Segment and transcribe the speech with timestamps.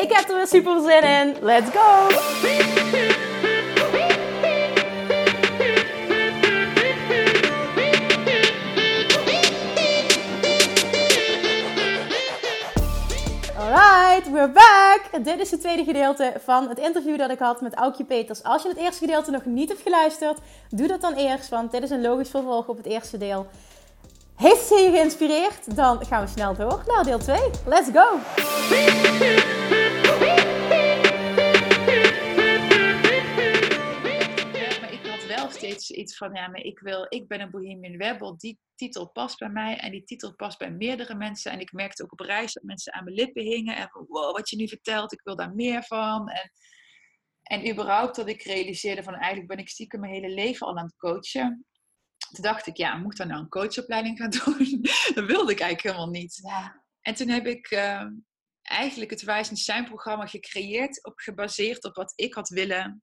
[0.00, 1.36] Ik heb er weer super zin in.
[1.40, 2.08] Let's go!
[13.58, 15.24] Alright, we're back!
[15.24, 18.42] Dit is het tweede gedeelte van het interview dat ik had met Aukje Peters.
[18.42, 20.38] Als je het eerste gedeelte nog niet hebt geluisterd,
[20.70, 23.46] doe dat dan eerst, want dit is een logisch vervolg op het eerste deel.
[24.40, 25.76] Heeft ze je geïnspireerd?
[25.76, 27.50] Dan gaan we snel door naar deel 2.
[27.66, 28.18] Let's go!
[35.52, 38.38] steeds iets van, ja, maar ik, wil, ik ben een Bohemian Rebel.
[38.38, 41.52] Die titel past bij mij en die titel past bij meerdere mensen.
[41.52, 43.76] En ik merkte ook op reis dat mensen aan mijn lippen hingen.
[43.76, 46.28] En van, wow, wat je nu vertelt, ik wil daar meer van.
[46.28, 46.52] En,
[47.42, 50.84] en überhaupt dat ik realiseerde van, eigenlijk ben ik stiekem mijn hele leven al aan
[50.84, 51.64] het coachen.
[52.32, 54.80] Toen dacht ik, ja, moet ik dan nou een coachopleiding gaan doen?
[55.14, 56.40] dat wilde ik eigenlijk helemaal niet.
[56.42, 56.84] Ja.
[57.00, 58.06] En toen heb ik uh,
[58.62, 63.02] eigenlijk het and Shine programma gecreëerd, op, gebaseerd op wat ik had willen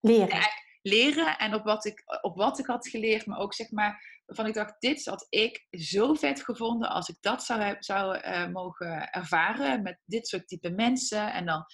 [0.00, 4.22] leren leren en op wat, ik, op wat ik had geleerd, maar ook zeg maar,
[4.26, 8.48] waarvan ik dacht, dit had ik zo vet gevonden als ik dat zou, zou uh,
[8.48, 11.32] mogen ervaren met dit soort type mensen.
[11.32, 11.64] En dan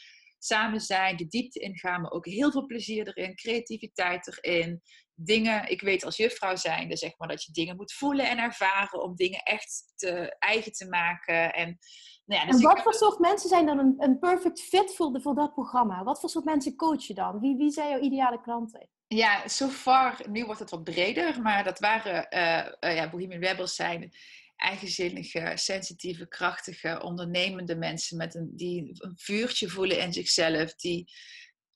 [0.45, 4.83] samen zijn, de diepte ingaan, maar ook heel veel plezier erin, creativiteit erin.
[5.15, 9.03] Dingen, ik weet als juffrouw zijnde, zeg maar, dat je dingen moet voelen en ervaren
[9.03, 11.53] om dingen echt te, eigen te maken.
[11.53, 11.79] En,
[12.25, 15.13] nou ja, dus en wat voor soort mensen zijn dan een, een perfect fit voor,
[15.13, 16.05] de, voor dat programma?
[16.05, 17.41] Wat voor soort mensen coach je dan?
[17.41, 18.89] Wie, wie zijn jouw ideale klanten?
[19.07, 23.43] Ja, so far, nu wordt het wat breder, maar dat waren, uh, uh, ja, Bohemian
[23.43, 24.13] Rebels zijn
[24.63, 31.11] eigenzinnige, sensitieve, krachtige, ondernemende mensen met een, die een vuurtje voelen in zichzelf, die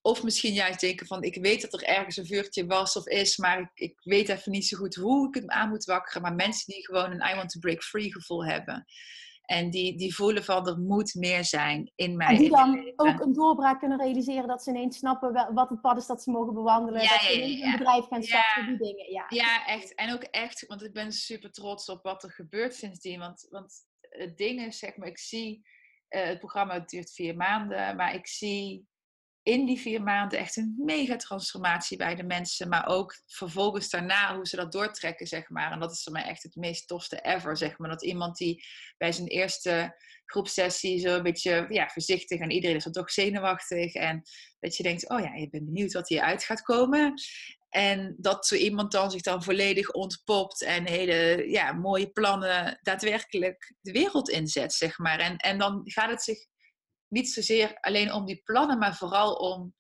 [0.00, 3.36] of misschien juist denken van, ik weet dat er ergens een vuurtje was of is,
[3.36, 6.34] maar ik, ik weet even niet zo goed hoe ik het aan moet wakkeren, maar
[6.34, 8.84] mensen die gewoon een I want to break free gevoel hebben.
[9.46, 12.26] En die, die voelen van er moet meer zijn in mij.
[12.26, 15.96] En die dan ook een doorbraak kunnen realiseren dat ze ineens snappen wat het pad
[15.96, 17.02] is dat ze mogen bewandelen.
[17.02, 19.12] Ja, dat ze ja, een bedrijf gaan starten, die dingen.
[19.12, 19.24] Ja.
[19.28, 19.94] ja, echt.
[19.94, 23.18] En ook echt, want ik ben super trots op wat er gebeurt sindsdien.
[23.18, 25.66] Want, want het ding is, zeg maar, ik zie,
[26.10, 28.86] uh, het programma duurt vier maanden, maar ik zie
[29.46, 32.68] in die vier maanden echt een mega transformatie bij de mensen.
[32.68, 35.72] Maar ook vervolgens daarna hoe ze dat doortrekken, zeg maar.
[35.72, 37.90] En dat is voor mij echt het meest tofste ever, zeg maar.
[37.90, 38.64] Dat iemand die
[38.98, 43.94] bij zijn eerste groepsessie zo een beetje ja, voorzichtig en iedereen is dan toch zenuwachtig.
[43.94, 44.22] En
[44.60, 47.14] dat je denkt, oh ja, je bent benieuwd wat hieruit gaat komen.
[47.68, 53.74] En dat zo iemand dan zich dan volledig ontpopt en hele ja, mooie plannen daadwerkelijk
[53.80, 55.18] de wereld inzet, zeg maar.
[55.18, 56.38] En, en dan gaat het zich
[57.08, 59.74] niet zozeer alleen om die plannen, maar vooral om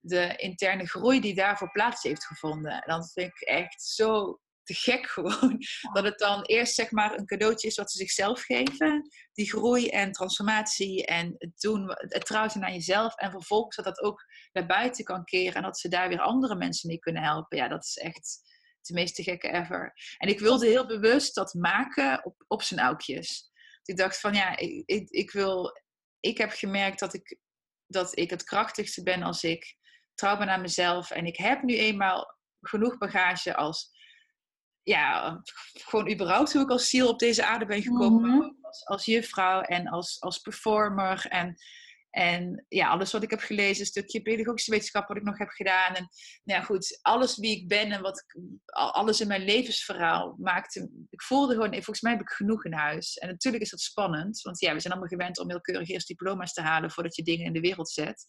[0.00, 2.72] de interne groei die daarvoor plaats heeft gevonden.
[2.72, 5.58] En dan vind ik echt zo te gek gewoon.
[5.92, 9.10] Dat het dan eerst zeg maar een cadeautje is wat ze zichzelf geven.
[9.32, 13.16] Die groei en transformatie en het doen, het trouwen naar jezelf.
[13.16, 15.54] En vervolgens dat dat ook naar buiten kan keren.
[15.54, 17.58] En dat ze daar weer andere mensen mee kunnen helpen.
[17.58, 18.40] Ja, dat is echt
[18.80, 19.92] de meest gekke ever.
[20.18, 23.50] En ik wilde heel bewust dat maken op, op zijn aukjes.
[23.84, 25.81] Ik dacht van ja, ik, ik, ik wil
[26.22, 27.38] ik heb gemerkt dat ik,
[27.86, 29.76] dat ik het krachtigste ben als ik
[30.14, 31.10] trouw ben aan mezelf.
[31.10, 33.90] En ik heb nu eenmaal genoeg bagage als,
[34.82, 35.40] ja,
[35.72, 38.30] gewoon überhaupt hoe ik als ziel op deze aarde ben gekomen.
[38.30, 38.58] Mm -hmm.
[38.60, 41.26] als, als juffrouw en als, als performer.
[41.28, 41.56] En
[42.12, 45.48] en ja, alles wat ik heb gelezen, een stukje pedagogische wetenschap wat ik nog heb
[45.48, 45.94] gedaan.
[45.94, 46.08] En
[46.44, 48.40] nou ja, goed, alles wie ik ben en wat ik,
[48.92, 50.90] alles in mijn levensverhaal maakte.
[51.10, 53.16] Ik voelde gewoon, volgens mij heb ik genoeg in huis.
[53.16, 56.08] En natuurlijk is dat spannend, want ja, we zijn allemaal gewend om heel keurig eerst
[56.08, 58.24] diploma's te halen voordat je dingen in de wereld zet.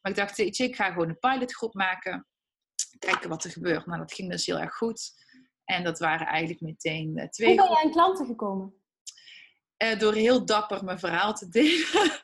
[0.00, 2.26] Maar ik dacht, weet je, ik ga gewoon een pilotgroep maken.
[2.98, 3.86] Kijken wat er gebeurt.
[3.86, 5.12] Nou, dat ging dus heel erg goed.
[5.64, 7.48] En dat waren eigenlijk meteen uh, twee.
[7.48, 8.74] Hoe ben jij aan klanten gekomen?
[9.82, 11.86] Uh, door heel dapper mijn verhaal te delen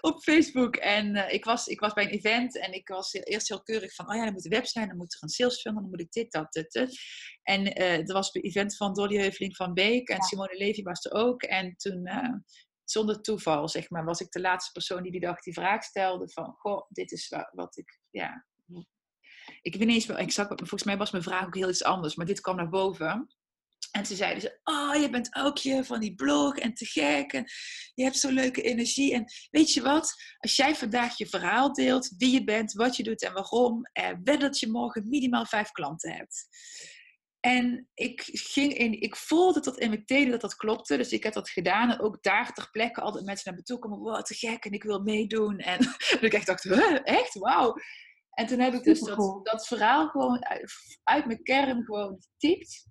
[0.00, 0.76] op Facebook.
[0.76, 3.94] En uh, ik, was, ik was bij een event en ik was eerst heel keurig
[3.94, 5.90] van, oh ja, dan moet de web zijn, dan moet er een sales funnel, dan
[5.90, 7.00] moet ik dit, dat, dit, dit.
[7.42, 10.22] En uh, er was een event van Dolly Heuveling van Beek en ja.
[10.22, 11.42] Simone Levy was er ook.
[11.42, 12.34] En toen, uh,
[12.84, 16.30] zonder toeval, zeg maar, was ik de laatste persoon die die dag die vraag stelde
[16.30, 18.48] van, goh, dit is wat, wat ik, ja...
[19.62, 22.14] Ik weet niet eens, ik zag, volgens mij was mijn vraag ook heel iets anders,
[22.14, 23.28] maar dit kwam naar boven.
[23.90, 27.32] En toen zeiden ze, oh, je bent ook je van die blog en te gek.
[27.32, 27.44] En
[27.94, 29.14] je hebt zo'n leuke energie.
[29.14, 30.14] En weet je wat?
[30.38, 33.82] Als jij vandaag je verhaal deelt, wie je bent, wat je doet en waarom.
[33.92, 36.48] Eh, wed dat je morgen minimaal vijf klanten hebt.
[37.40, 40.96] En ik, ging in, ik voelde tot in mijn tenen dat dat klopte.
[40.96, 41.90] Dus ik heb dat gedaan.
[41.90, 43.98] En ook daar ter plekke altijd mensen naar me toe komen.
[43.98, 44.64] Wow, te gek.
[44.64, 45.58] En ik wil meedoen.
[45.58, 45.78] En
[46.20, 47.34] ik echt dacht, huh, echt?
[47.34, 47.74] Wauw.
[48.30, 50.72] En toen heb ik dus dat, dat verhaal gewoon uit,
[51.02, 52.88] uit mijn kern gewoon getypt.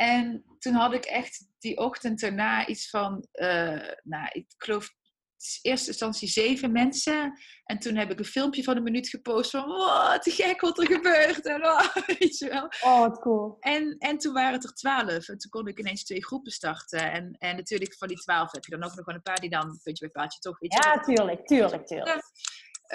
[0.00, 4.88] En toen had ik echt die ochtend erna iets van, uh, nou, ik geloof
[5.36, 7.38] in eerste instantie zeven mensen.
[7.64, 10.78] En toen heb ik een filmpje van een minuut gepost van, wow, te gek wat
[10.78, 11.46] er gebeurt.
[11.46, 12.68] En, oh, weet je wel.
[12.80, 13.56] Oh, wat cool.
[13.60, 15.28] En, en toen waren het er twaalf.
[15.28, 17.12] En toen kon ik ineens twee groepen starten.
[17.12, 19.50] En, en natuurlijk van die twaalf heb je dan ook nog wel een paar die
[19.50, 20.58] dan, puntje bij paaltje, toch?
[20.58, 22.22] Weet je, ja, tuurlijk, tuurlijk, tuurlijk.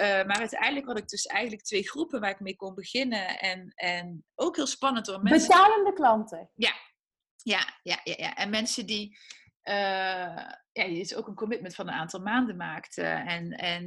[0.00, 3.38] Uh, maar uiteindelijk had ik dus eigenlijk twee groepen waar ik mee kon beginnen.
[3.38, 5.48] En, en ook heel spannend door mensen...
[5.48, 6.50] Betalende klanten.
[6.54, 6.72] Ja,
[7.46, 8.36] ja, ja, ja, ja.
[8.36, 9.18] En mensen die.
[9.68, 9.74] Uh,
[10.72, 13.02] ja, je is ook een commitment van een aantal maanden maakte.
[13.02, 13.84] En, en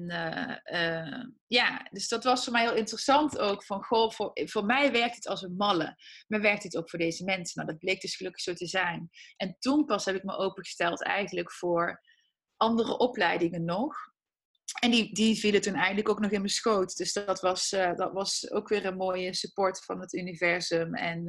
[0.73, 3.63] uh, ja, dus dat was voor mij heel interessant ook.
[3.63, 5.95] Van goh, voor, voor mij werkt het als een malle.
[6.27, 7.61] Maar werkt het ook voor deze mensen?
[7.61, 9.09] Nou, dat bleek dus gelukkig zo te zijn.
[9.37, 12.01] En toen pas heb ik me opengesteld eigenlijk voor
[12.57, 13.95] andere opleidingen nog.
[14.79, 16.97] En die, die vielen toen eigenlijk ook nog in mijn schoot.
[16.97, 20.93] Dus dat was, dat was ook weer een mooie support van het universum.
[20.95, 21.25] En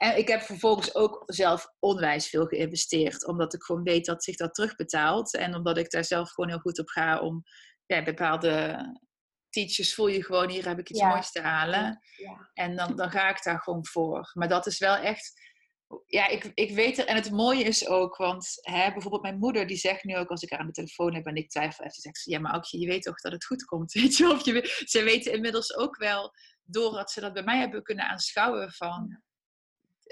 [0.00, 3.26] en ik heb vervolgens ook zelf onwijs veel geïnvesteerd.
[3.26, 5.34] Omdat ik gewoon weet dat zich dat terugbetaalt.
[5.34, 7.42] En omdat ik daar zelf gewoon heel goed op ga om
[7.86, 8.78] ja, bepaalde
[9.48, 11.98] teachers voel je gewoon, hier heb ik iets moois te halen.
[12.16, 12.50] Ja.
[12.54, 14.30] En dan, dan ga ik daar gewoon voor.
[14.32, 15.32] Maar dat is wel echt,
[16.06, 19.66] ja, ik, ik weet er, en het mooie is ook, want hè, bijvoorbeeld mijn moeder,
[19.66, 21.92] die zegt nu ook als ik haar aan de telefoon heb en ik twijfel, die
[21.92, 24.30] zegt ja, maar Aukje, je weet toch dat het goed komt, weet je?
[24.30, 26.32] Of je, ze weten inmiddels ook wel,
[26.62, 29.22] doordat ze dat bij mij hebben kunnen aanschouwen van,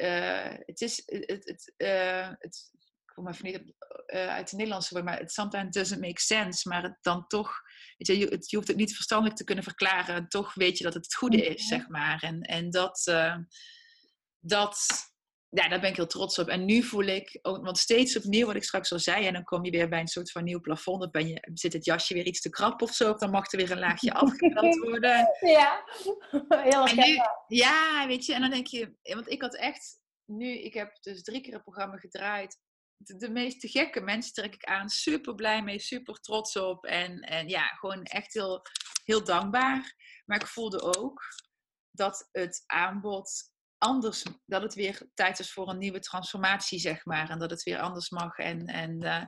[0.00, 3.74] uh, het is, het, het, uh, het, ik kom even niet
[4.06, 7.60] uh, uit het Nederlandse woord, maar het sometimes doesn't make sense, maar het dan toch,
[7.96, 10.78] weet je, je, het, je hoeft het niet verstandelijk te kunnen verklaren, en toch weet
[10.78, 12.22] je dat het het goede is, zeg maar.
[12.22, 13.12] En, en dat,
[14.40, 14.86] dat,
[15.50, 16.48] ja, daar ben ik heel trots op.
[16.48, 19.64] En nu voel ik, want steeds opnieuw, wat ik straks al zei, en dan kom
[19.64, 22.26] je weer bij een soort van nieuw plafond, dan ben je, zit het jasje weer
[22.26, 25.28] iets te krap of zo, of dan mag er weer een laagje afgeknapt worden.
[25.40, 25.84] Ja,
[26.48, 27.26] heel erg.
[27.46, 31.22] Ja, weet je, en dan denk je, want ik had echt, nu, ik heb dus
[31.22, 32.58] drie keer een programma gedraaid.
[32.96, 36.84] De, de meest gekke mensen trek ik aan, super blij mee, super trots op.
[36.84, 38.62] En, en ja, gewoon echt heel,
[39.04, 39.94] heel dankbaar.
[40.24, 41.22] Maar ik voelde ook
[41.90, 43.30] dat het aanbod
[43.78, 47.30] anders, dat het weer tijd is voor een nieuwe transformatie, zeg maar.
[47.30, 48.38] En dat het weer anders mag.
[48.38, 49.24] En, en, uh,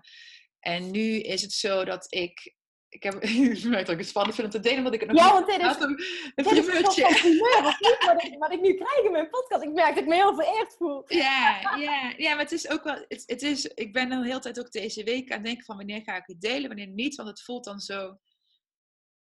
[0.61, 2.59] en nu is het zo dat ik.
[2.89, 5.47] Ik heb ik het spannend vind om te delen, omdat ik het nog ja, want
[5.47, 6.03] dit is, een,
[6.35, 7.03] een primeurtje.
[7.03, 8.05] Dit is primeur, of niet?
[8.07, 9.63] Wat ik, wat ik nu krijg in mijn podcast.
[9.63, 11.05] Ik merk dat ik me heel vereerd voel.
[11.25, 13.05] Ja, ja, ja, maar het is ook wel...
[13.09, 15.77] Het, het is, ik ben de hele tijd ook deze week aan het denken van
[15.77, 17.15] wanneer ga ik het delen, wanneer niet.
[17.15, 18.19] Want het voelt dan zo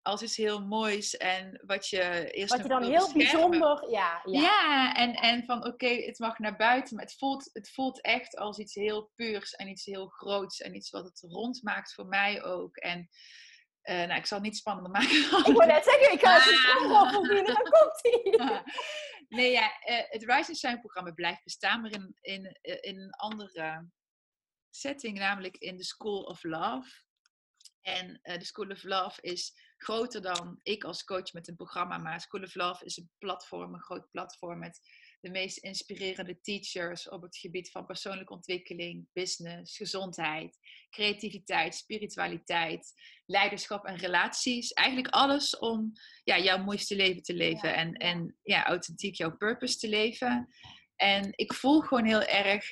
[0.05, 4.41] als iets heel moois en wat je eerst wat je dan heel bijzonder ja ja,
[4.41, 8.37] ja en, en van oké het mag naar buiten maar het voelt, het voelt echt
[8.37, 12.05] als iets heel puurs en iets heel groots en iets wat het rond maakt voor
[12.05, 13.09] mij ook en
[13.83, 15.15] uh, nou, ik zal het niet spannender maken.
[15.45, 17.13] Ik wil net zeggen, ik ga het ah.
[17.13, 18.63] voorbieden, dan komt hij.
[19.27, 23.11] Nee, ja, uh, het Rise and Shine programma blijft bestaan, maar in, in, in een
[23.11, 23.89] andere
[24.69, 27.03] setting, namelijk in de School of Love.
[27.81, 31.97] En uh, de School of Love is groter dan ik als coach met een programma.
[31.97, 34.79] Maar School of Love is een platform, een groot platform met
[35.25, 40.57] de meest inspirerende teachers op het gebied van persoonlijke ontwikkeling, business, gezondheid,
[40.89, 42.93] creativiteit, spiritualiteit,
[43.25, 44.73] leiderschap en relaties.
[44.73, 45.91] Eigenlijk alles om
[46.23, 50.49] ja, jouw mooiste leven te leven en, en ja, authentiek jouw purpose te leven.
[50.95, 52.65] En ik voel gewoon heel erg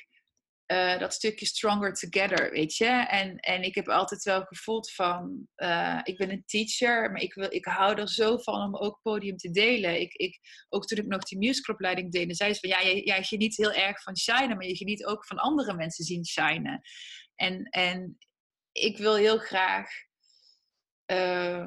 [0.66, 3.06] uh, dat stukje stronger together, weet je.
[3.08, 7.34] En, en ik heb altijd wel gevoeld van, uh, ik ben een teacher, maar ik,
[7.34, 10.00] wil, ik hou er zo van om ook podium te delen.
[10.00, 13.22] Ik, ik, ook toen ik nog die musicalopleiding deed, zei ze van, ja, jij, jij
[13.22, 16.80] geniet heel erg van shinen, maar je geniet ook van andere mensen zien shinen.
[17.34, 18.18] En, en
[18.72, 19.88] ik wil heel graag
[21.12, 21.66] uh,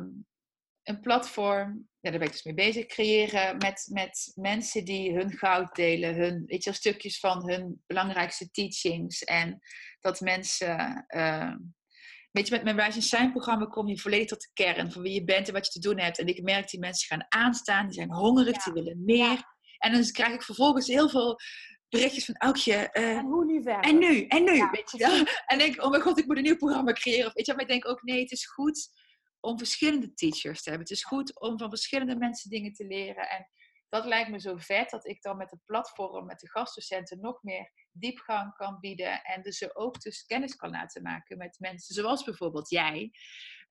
[0.84, 5.32] een platform ja, daar ben ik dus mee bezig, creëren met, met mensen die hun
[5.32, 9.24] goud delen, hun, weet je, stukjes van hun belangrijkste teachings.
[9.24, 9.60] En
[10.00, 11.56] dat mensen, uh,
[12.32, 15.14] weet je, met mijn Rise Shine programma kom je volledig tot de kern van wie
[15.14, 16.20] je bent en wat je te doen hebt.
[16.20, 19.44] En ik merk die mensen gaan aanstaan, die zijn hongerig, die willen meer.
[19.78, 21.40] En dan krijg ik vervolgens heel veel
[21.90, 22.90] berichtjes van Aukje.
[22.94, 23.92] Uh, en hoe nu verder?
[23.92, 25.26] En nu, en nu, weet je wel.
[25.46, 27.28] En denk oh mijn god, ik moet een nieuw programma creëren.
[27.28, 28.90] Of, weet je, maar ik denk ook, nee, het is goed
[29.48, 30.88] om verschillende teachers te hebben.
[30.88, 33.30] Het is goed om van verschillende mensen dingen te leren.
[33.30, 33.48] En
[33.90, 37.44] dat lijkt me zo vet dat ik dan met het platform, met de gastdocenten nog
[37.44, 39.24] meer diepgang kan bieden.
[39.24, 43.12] En dus ze ook dus kennis kan laten maken met mensen zoals bijvoorbeeld jij.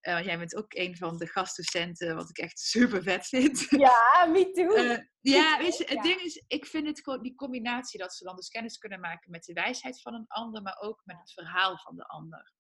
[0.03, 3.67] Uh, jij bent ook een van de gastdocenten, wat ik echt super vet vind.
[3.71, 4.77] Ja, me too.
[4.77, 8.37] Uh, ja, weet je, het ding is, ik vind het die combinatie dat ze dan
[8.37, 11.79] dus kennis kunnen maken met de wijsheid van een ander, maar ook met het verhaal
[11.79, 12.53] van de ander.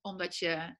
[0.00, 0.76] Omdat je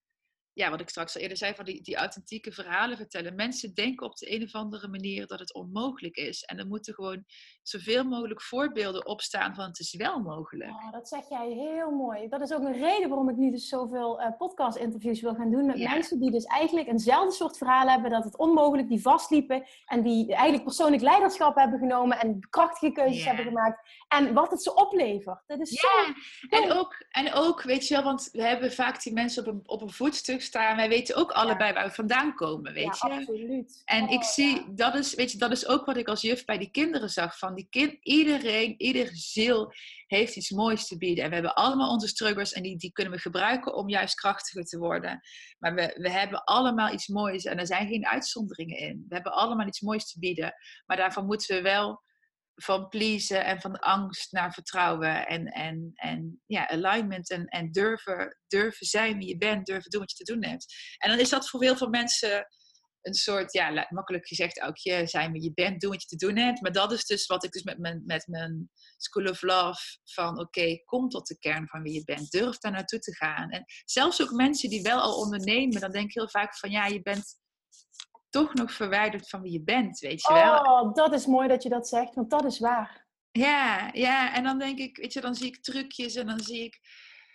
[0.52, 3.34] ja, wat ik straks al eerder zei, van die, die authentieke verhalen vertellen.
[3.34, 6.42] Mensen denken op de een of andere manier dat het onmogelijk is.
[6.42, 7.24] En er moeten gewoon
[7.62, 10.70] zoveel mogelijk voorbeelden opstaan van het is wel mogelijk.
[10.70, 12.28] Oh, dat zeg jij heel mooi.
[12.28, 15.66] Dat is ook een reden waarom ik nu dus zoveel uh, podcast-interviews wil gaan doen
[15.66, 20.02] met mensen die dus eigenlijk eenzelfde soort verhaal hebben, dat het onmogelijk, die vastliepen en
[20.02, 23.88] die eigenlijk persoonlijk leiderschap hebben genomen en krachtige keuzes hebben gemaakt.
[24.08, 25.42] En wat het ze oplevert.
[25.46, 26.62] Dat is ja, zo...
[26.62, 29.62] en ook, en ook, weet je wel, want we hebben vaak die mensen op een,
[29.64, 30.76] op een voetstuk staan.
[30.76, 33.14] Wij weten ook allebei waar we vandaan komen, weet ja, je.
[33.14, 33.82] absoluut.
[33.84, 36.44] En ik oh, zie, dat is, weet je, dat is ook wat ik als juf
[36.44, 37.38] bij die kinderen zag.
[37.38, 37.54] Van
[38.02, 39.72] iedereen, iedere ziel
[40.06, 41.24] heeft iets moois te bieden.
[41.24, 44.64] En we hebben allemaal onze struggles en die, die kunnen we gebruiken om juist krachtiger
[44.64, 45.20] te worden.
[45.58, 49.04] Maar we, we hebben allemaal iets moois en er zijn geen uitzonderingen in.
[49.08, 50.54] We hebben allemaal iets moois te bieden.
[50.86, 52.02] Maar daarvan moeten we wel
[52.54, 58.38] van pleasen en van angst naar vertrouwen en, en, en ja, alignment en, en durven,
[58.46, 60.74] durven zijn wie je bent, durven doen wat je te doen hebt.
[60.98, 62.46] En dan is dat voor heel veel mensen
[63.02, 66.26] een soort, ja, makkelijk gezegd ook, je zijn wie je bent, doen wat je te
[66.26, 66.60] doen hebt.
[66.60, 70.40] Maar dat is dus wat ik dus met mijn, met mijn School of Love van,
[70.40, 72.30] oké, kom tot de kern van wie je bent.
[72.30, 73.50] Durf daar naartoe te gaan.
[73.50, 76.86] En zelfs ook mensen die wel al ondernemen, dan denk ik heel vaak van, ja,
[76.86, 77.38] je bent
[78.28, 80.62] toch nog verwijderd van wie je bent, weet je wel.
[80.62, 83.08] Oh, dat is mooi dat je dat zegt, want dat is waar.
[83.30, 86.64] Ja, ja, en dan denk ik, weet je, dan zie ik trucjes en dan zie
[86.64, 86.80] ik...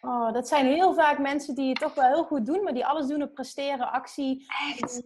[0.05, 2.85] Oh, dat zijn heel vaak mensen die het toch wel heel goed doen, maar die
[2.85, 4.45] alles doen op presteren, actie.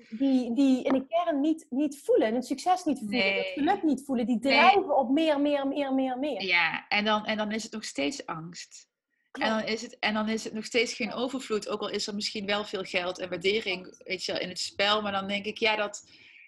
[0.10, 3.38] Die, die in de kern niet, niet voelen, het succes niet voelen, nee.
[3.38, 4.25] het geluk niet voelen.
[4.25, 6.41] Die drijven op meer, meer, meer, meer, meer.
[6.44, 8.88] Ja, en dan, en dan is het nog steeds angst.
[9.32, 12.08] En dan, is het, en dan is het nog steeds geen overvloed, ook al is
[12.08, 15.01] er misschien wel veel geld en waardering weet je, in het spel.
[15.01, 16.03] Maar dan denk ik, ja, dat.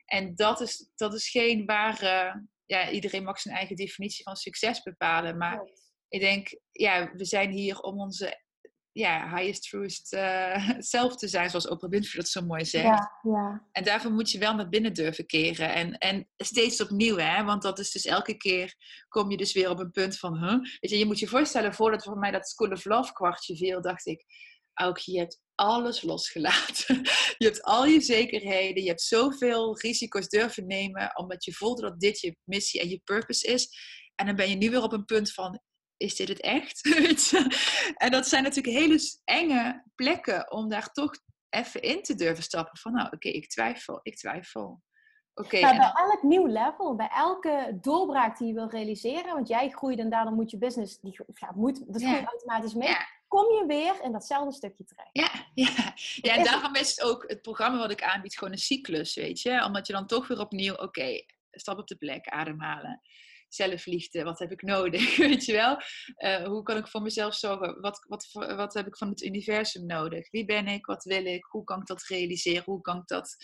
[0.06, 2.46] En dat is, dat is geen ware.
[2.66, 5.38] Ja, iedereen mag zijn eigen definitie van succes bepalen.
[5.38, 5.64] Maar
[6.12, 8.40] ik denk, ja, we zijn hier om onze
[8.92, 12.86] ja, highest, truest uh, zelf te zijn, zoals Oprah Winfrey dat zo mooi zegt.
[12.86, 13.68] Ja, ja.
[13.72, 15.74] En daarvoor moet je wel naar binnen durven keren.
[15.74, 17.44] En, en steeds opnieuw, hè?
[17.44, 18.76] want dat is dus elke keer
[19.08, 20.60] kom je dus weer op een punt van, huh?
[20.80, 23.82] Weet je, je moet je voorstellen, voordat voor mij dat School of Love kwartje viel,
[23.82, 24.26] dacht ik,
[24.82, 26.96] ook je hebt alles losgelaten.
[27.38, 32.00] je hebt al je zekerheden, je hebt zoveel risico's durven nemen, omdat je voelde dat
[32.00, 33.70] dit je missie en je purpose is.
[34.16, 35.62] En dan ben je nu weer op een punt van,
[36.02, 36.82] is dit het echt?
[38.04, 41.12] en dat zijn natuurlijk hele enge plekken om daar toch
[41.50, 42.78] even in te durven stappen.
[42.78, 44.82] Van nou, oké, ik twijfel, ik twijfel.
[45.34, 50.00] Okay, bij elk nieuw level, bij elke doorbraak die je wil realiseren, want jij groeit
[50.00, 52.24] en daardoor moet je business, die, ja, moet, dat ja.
[52.24, 52.96] automatisch mee,
[53.28, 55.10] kom je weer in datzelfde stukje terecht.
[55.12, 55.94] Ja, ja.
[56.28, 59.42] ja en daarom is het ook het programma wat ik aanbied gewoon een cyclus, weet
[59.42, 59.64] je.
[59.64, 63.02] Omdat je dan toch weer opnieuw, oké, stap op de plek, ademhalen
[63.56, 65.78] zelfliefde, wat heb ik nodig, weet je wel?
[66.18, 67.82] Uh, hoe kan ik voor mezelf zorgen?
[67.82, 70.32] Wat, wat, wat heb ik van het universum nodig?
[70.32, 70.86] Wie ben ik?
[70.86, 71.44] Wat wil ik?
[71.44, 72.64] Hoe kan ik dat realiseren?
[72.64, 73.36] Hoe kan ik dat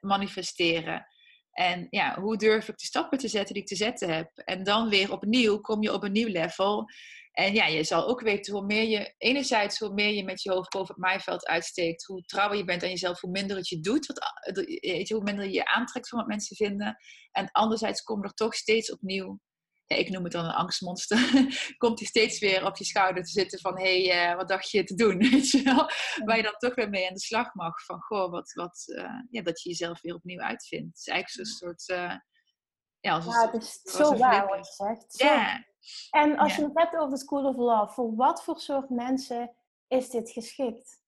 [0.00, 1.06] manifesteren?
[1.52, 4.30] En ja, hoe durf ik de stappen te zetten die ik te zetten heb?
[4.34, 6.84] En dan weer opnieuw kom je op een nieuw level.
[7.32, 10.50] En ja, je zal ook weten hoe meer je, enerzijds hoe meer je met je
[10.50, 13.80] hoofd boven het maaiveld uitsteekt, hoe trouwer je bent aan jezelf, hoe minder het je
[13.80, 14.18] doet, wat,
[15.08, 16.96] hoe minder je je aantrekt van wat mensen vinden.
[17.30, 19.40] En anderzijds kom er toch steeds opnieuw
[19.90, 21.18] ja, ik noem het dan een angstmonster,
[21.78, 24.70] komt hij steeds weer op je schouder te zitten van, hé, hey, uh, wat dacht
[24.70, 25.18] je te doen?
[25.30, 25.90] Weet je wel?
[26.24, 29.20] Waar je dan toch weer mee aan de slag mag van, goh, wat, wat, uh,
[29.30, 30.86] ja, dat je jezelf weer opnieuw uitvindt.
[30.86, 32.14] Het is eigenlijk zo'n soort, uh,
[33.00, 35.18] ja, als ja, het is zo waar wat je zegt.
[35.18, 35.64] Ja.
[36.10, 39.56] En als je het hebt over de School of Love, voor wat voor soort mensen
[39.88, 40.99] is dit geschikt?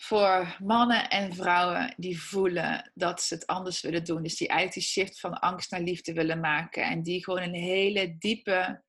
[0.00, 4.22] Voor mannen en vrouwen die voelen dat ze het anders willen doen.
[4.22, 6.84] Dus die eigenlijk die shift van angst naar liefde willen maken.
[6.84, 8.82] En die gewoon een hele diepe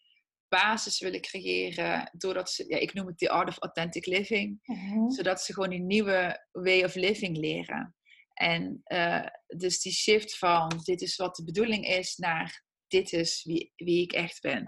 [0.47, 2.09] basis willen creëren.
[2.17, 4.59] Doordat ze, ja, ik noem het the art of authentic living.
[4.61, 5.09] Mhm.
[5.09, 7.95] Zodat ze gewoon een nieuwe way of living leren.
[8.33, 13.43] En uh, dus die shift van dit is wat de bedoeling is naar dit is
[13.43, 14.65] wie, wie ik echt ben.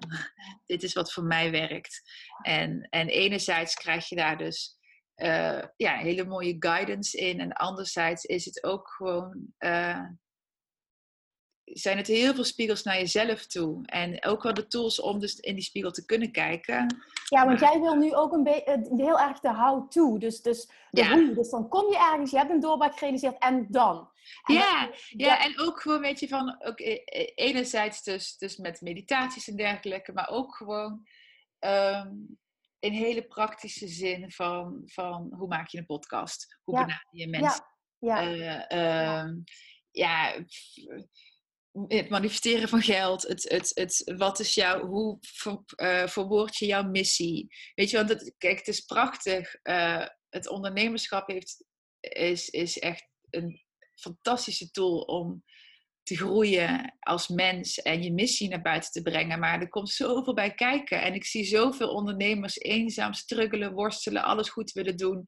[0.65, 2.01] dit is wat voor mij werkt.
[2.41, 4.79] En, en enerzijds krijg je daar dus
[5.21, 7.39] uh, ja, hele mooie guidance in.
[7.39, 10.05] En anderzijds is het ook gewoon, uh,
[11.63, 13.85] zijn het heel veel spiegels naar jezelf toe.
[13.85, 17.03] En ook wel de tools om dus in die spiegel te kunnen kijken.
[17.29, 20.17] Ja, want jij wil nu ook een beetje heel erg de how-to.
[20.17, 21.13] Dus, dus de Ja.
[21.13, 21.33] hoe.
[21.33, 24.09] Dus dan kom je ergens, je hebt een doorbraak gerealiseerd en dan.
[24.43, 28.57] En Ja, ja, en ook gewoon, weet je, van ook, eh, eh, enerzijds dus, dus
[28.57, 31.07] met meditaties en dergelijke, maar ook gewoon
[31.59, 32.09] ehm,
[32.81, 36.59] in hele praktische zin van, van hoe maak je een podcast?
[36.63, 36.81] Hoe Ja.
[36.85, 37.65] benader je mensen?
[37.99, 39.35] Ja, Eh, ehm,
[39.91, 40.45] ja,
[41.87, 46.65] het manifesteren van geld, het, het, het, wat is jouw, hoe ver, eh, verwoord je
[46.65, 47.47] jouw missie?
[47.75, 49.55] Weet je, want het, kijk, het is prachtig.
[49.61, 51.65] eh, het ondernemerschap heeft,
[51.99, 53.61] is, is echt een
[53.95, 55.43] fantastische tool om
[56.03, 59.39] te groeien als mens en je missie naar buiten te brengen.
[59.39, 61.01] Maar er komt zoveel bij kijken.
[61.01, 65.27] En ik zie zoveel ondernemers eenzaam struggelen, worstelen, alles goed willen doen.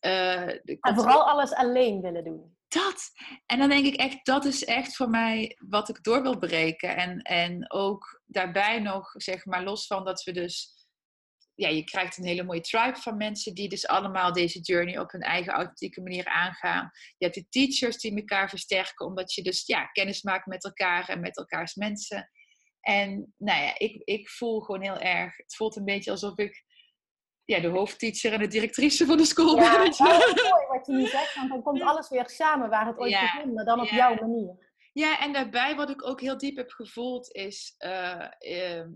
[0.00, 2.56] Eh, En vooral alles alleen willen doen.
[2.68, 3.10] dat.
[3.46, 6.96] En dan denk ik echt, dat is echt voor mij wat ik door wil breken.
[6.96, 10.76] En, en ook daarbij nog, zeg maar, los van dat we dus...
[11.58, 15.10] Ja, je krijgt een hele mooie tribe van mensen die dus allemaal deze journey op
[15.10, 16.90] hun eigen authentieke manier aangaan.
[17.16, 21.08] Je hebt de teachers die elkaar versterken, omdat je dus ja, kennis maakt met elkaar
[21.08, 22.30] en met elkaars mensen.
[22.80, 26.64] En nou ja, ik, ik voel gewoon heel erg, het voelt een beetje alsof ik
[27.44, 29.64] ja, de hoofdteacher en de directrice van de school ben.
[29.64, 30.18] Ja, nou, wel.
[30.18, 32.98] dat is mooi wat je nu zegt, want dan komt alles weer samen waar het
[32.98, 33.96] ooit Ja, begon, maar dan op ja.
[33.96, 34.66] jouw manier.
[34.92, 38.90] Ja, en daarbij wat ik ook heel diep heb gevoeld is eh, ehm,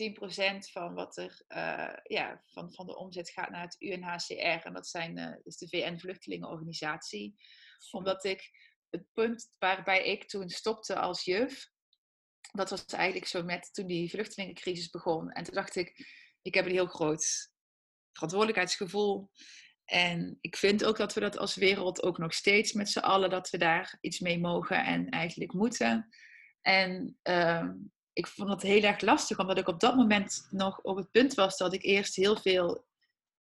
[0.00, 4.66] 10% van wat er eh, ja, van, van de omzet gaat naar het UNHCR.
[4.66, 7.34] En dat zijn, eh, is de VN-vluchtelingenorganisatie.
[7.90, 8.50] Omdat ik
[8.90, 11.70] het punt waarbij ik toen stopte als juf,
[12.52, 15.30] dat was eigenlijk zo met toen die vluchtelingencrisis begon.
[15.30, 16.08] En toen dacht ik,
[16.42, 17.50] ik heb een heel groot
[18.12, 19.30] verantwoordelijkheidsgevoel.
[19.84, 23.30] En ik vind ook dat we dat als wereld ook nog steeds met z'n allen,
[23.30, 26.08] dat we daar iets mee mogen en eigenlijk moeten.
[26.60, 27.72] En ehm,
[28.26, 31.34] ik vond het heel erg lastig, omdat ik op dat moment nog op het punt
[31.34, 32.84] was dat ik eerst heel veel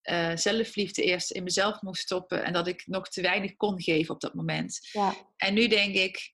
[0.01, 2.43] eh, zelfliefde eerst in mezelf moest stoppen.
[2.43, 4.79] En dat ik nog te weinig kon geven op dat moment.
[4.91, 5.13] Ja.
[5.37, 6.31] En nu denk ik,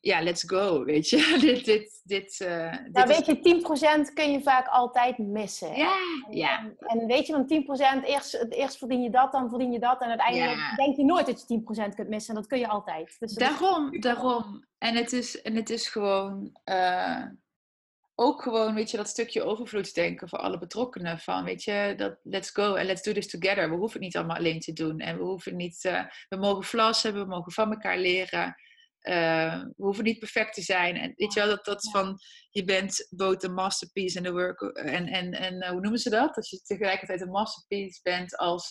[0.00, 1.16] ja, let's go, weet je.
[1.40, 2.48] dit, dit, dit, dit
[2.92, 5.76] Nou, is- weet je, 10% kun je vaak altijd missen.
[5.76, 5.94] Ja,
[6.28, 6.72] En, ja.
[6.78, 10.00] En, weet je, van 10%, eerst, eerst verdien je dat, dan verdien je dat.
[10.02, 10.74] En uiteindelijk Ja.
[10.74, 12.34] denk je nooit dat je 10% kunt missen.
[12.34, 13.16] En dat kun je altijd.
[13.18, 14.64] Dus is- Daarom, daarom.
[14.78, 17.24] En het is, en het is gewoon eh,
[18.22, 21.18] ook gewoon, weet je, dat stukje overvloedsdenken voor alle betrokkenen.
[21.18, 23.70] Van, weet je, dat let's go and let's do this together.
[23.70, 24.98] We hoeven het niet allemaal alleen te doen.
[24.98, 28.54] En we hoeven niet, eh, we mogen flas hebben, we mogen van elkaar leren.
[29.00, 30.96] Eh, we hoeven niet perfect te zijn.
[30.96, 32.18] En weet je wel, dat, dat van,
[32.50, 34.60] je bent both a masterpiece and a work.
[34.62, 36.34] En, en, en eh, hoe noemen ze dat?
[36.34, 38.68] Dat je tegelijkertijd een masterpiece bent als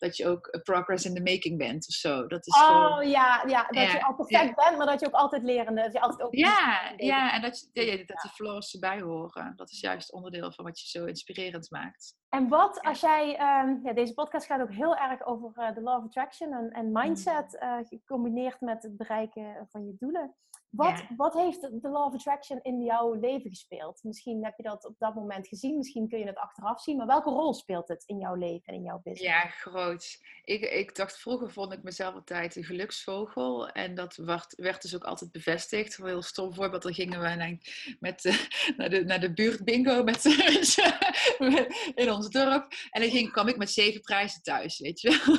[0.00, 2.26] dat je ook a progress in the making bent of zo.
[2.26, 2.92] Dat is gewoon...
[2.92, 5.82] Oh ja, ja, dat Ja, je al perfect bent, maar dat je ook altijd lerende,
[5.82, 9.52] dat je altijd ook Ja, ja, en dat, je, ja, dat die flaws erbij horen.
[9.56, 12.14] Dat is juist onderdeel van wat je zo inspirerend maakt.
[12.28, 15.80] En wat als jij, ehm, ja, deze podcast gaat ook heel erg over eh, de
[15.80, 17.68] law of attraction en, en mindset, Mm.
[17.68, 20.34] eh, gecombineerd met het bereiken van je doelen.
[20.70, 21.14] Wat, Ja.
[21.16, 24.00] wat heeft de law of attraction in jouw leven gespeeld?
[24.02, 27.06] Misschien heb je dat op dat moment gezien, misschien kun je het achteraf zien, maar
[27.06, 29.22] welke rol speelt het in jouw leven en in jouw business?
[29.34, 30.18] Ja, groot.
[30.44, 33.68] Ik, ik dacht vroeger vond ik mezelf altijd een geluksvogel.
[33.68, 35.98] En dat werd, werd dus ook altijd bevestigd.
[35.98, 36.82] Een heel stom voorbeeld.
[36.82, 37.58] Dan gingen we naar,
[38.00, 40.24] met, naar, de, naar de buurt bingo met,
[41.94, 42.72] in ons dorp.
[42.90, 45.36] En dan ging, kwam ik met zeven prijzen thuis, weet je wel.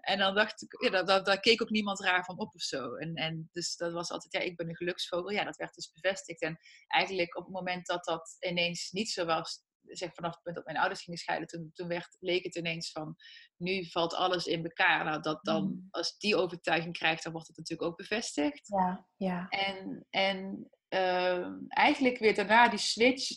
[0.00, 2.62] En dan dacht ik, ja, daar, daar, daar keek ook niemand raar van op of
[2.62, 2.94] zo.
[2.94, 5.30] En, en dus dat was altijd, ja, ik ben een geluksvogel.
[5.30, 6.40] Ja, dat werd dus bevestigd.
[6.42, 10.56] En eigenlijk op het moment dat dat ineens niet zo was, zeg vanaf het punt
[10.56, 13.16] dat mijn ouders gingen scheiden, toen, toen werd, leek het ineens van,
[13.56, 15.04] nu valt alles in elkaar.
[15.04, 15.86] Nou, dat dan, Mm.
[15.90, 18.68] als die overtuiging krijgt, dan wordt het natuurlijk ook bevestigd.
[18.68, 19.48] Ja, ja.
[19.48, 23.30] En, en ehm, eigenlijk weer daarna die switch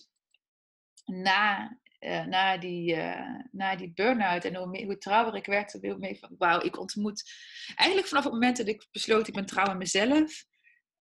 [1.05, 5.71] na, eh, na, die, eh, na die burn-out en hoe, meer- hoe trouwer ik werd,
[5.71, 7.31] hoe meer van wauw, ik ontmoet.
[7.75, 10.45] Eigenlijk vanaf het moment dat ik besloot, ik ben trouw aan mezelf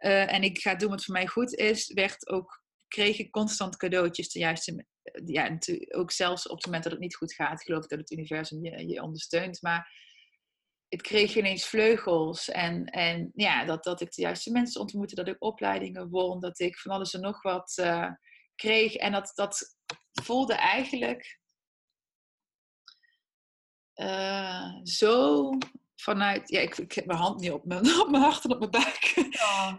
[0.05, 3.77] eh, en ik ga doen wat voor mij goed is, werd ook, kreeg ik constant
[3.77, 4.87] cadeautjes de juiste.
[5.25, 8.11] Ja, ook zelfs op het moment dat het niet goed gaat, geloof ik dat het
[8.11, 9.63] universum je, je ondersteunt.
[9.63, 9.93] Maar
[10.89, 12.49] het kreeg ineens vleugels.
[12.49, 16.61] En, en ja, dat, dat ik de juiste mensen ontmoette, dat ik opleidingen won, dat
[16.61, 18.11] ik van alles en nog wat eh,
[18.55, 18.95] kreeg.
[18.95, 19.77] En dat, dat
[20.13, 21.41] voelde eigenlijk
[23.95, 25.51] eh, zo
[25.97, 26.49] vanuit.
[26.49, 28.71] Ja, ik, ik heb mijn hand niet op mijn, op mijn hart en op mijn
[28.71, 29.13] buik.
[29.31, 29.75] Eh,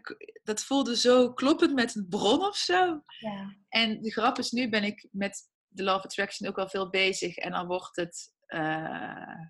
[0.00, 3.02] k- dat voelde zo kloppend met een bron of zo.
[3.18, 3.56] ja.
[3.68, 7.36] En de grap is, nu ben ik met de Love Attraction ook al veel bezig.
[7.36, 9.40] En dan wordt het eh,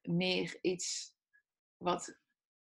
[0.00, 1.14] meer iets
[1.76, 2.18] wat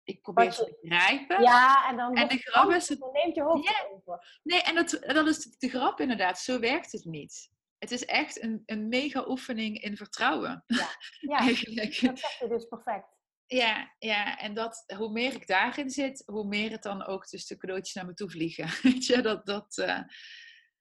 [0.02, 1.42] ik probeer te begrijpen.
[1.42, 4.40] Ja, en dan, en de grap is het, dan neemt je hoofd over.
[4.42, 6.38] Nee, en dat, dat is de grap inderdaad.
[6.38, 7.50] Zo werkt het niet.
[7.78, 10.64] Het is echt een, een mega oefening in vertrouwen.
[10.66, 10.88] Ja,
[11.32, 12.00] ja eigenlijk.
[12.00, 13.17] dat zeg je dus perfect.
[13.50, 17.46] Ja, ja, en dat, hoe meer ik daarin zit, hoe meer het dan ook dus
[17.46, 18.68] de cadeautjes naar me toe vliegen.
[18.82, 20.00] Weet je, dat, dat, uh,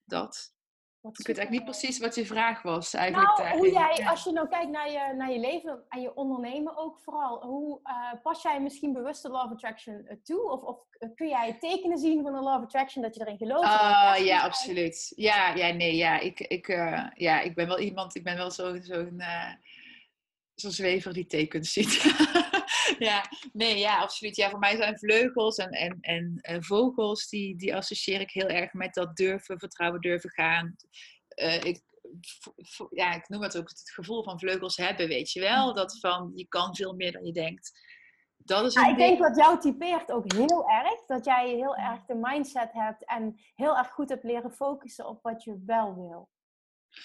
[0.04, 0.54] dat.
[1.02, 3.38] ik weet eigenlijk niet precies wat je vraag was eigenlijk.
[3.38, 6.78] Nou, hoe jij, als je nou kijkt naar je, naar je leven en je ondernemen
[6.78, 10.52] ook vooral, hoe uh, pas jij misschien bewust de of Attraction toe?
[10.52, 10.80] Of, of
[11.16, 13.64] kun jij tekenen zien van de of Attraction dat je erin gelooft?
[13.64, 15.14] Uh, ja, absoluut.
[15.16, 16.20] Ja, ja, nee, ja.
[16.20, 19.10] Ik, ik, uh, ja, ik ben wel iemand, ik ben wel zo'n zo
[20.60, 22.04] zo'n zwever die tekens ziet.
[23.10, 24.36] ja, nee, ja, absoluut.
[24.36, 28.48] Ja, voor mij zijn vleugels en, en, en, en, vogels, die, die associeer ik heel
[28.48, 30.76] erg met dat durven, vertrouwen durven gaan.
[31.36, 31.82] Uh, ik,
[32.90, 35.74] ja, ik noem het ook het gevoel van vleugels hebben, weet je wel.
[35.74, 37.72] Dat van, je kan veel meer dan je denkt.
[38.38, 41.06] Dat is ja, ik denk dat jou typeert ook heel erg.
[41.06, 45.24] Dat jij heel erg de mindset hebt en heel erg goed hebt leren focussen op
[45.24, 46.30] wat je wel wil.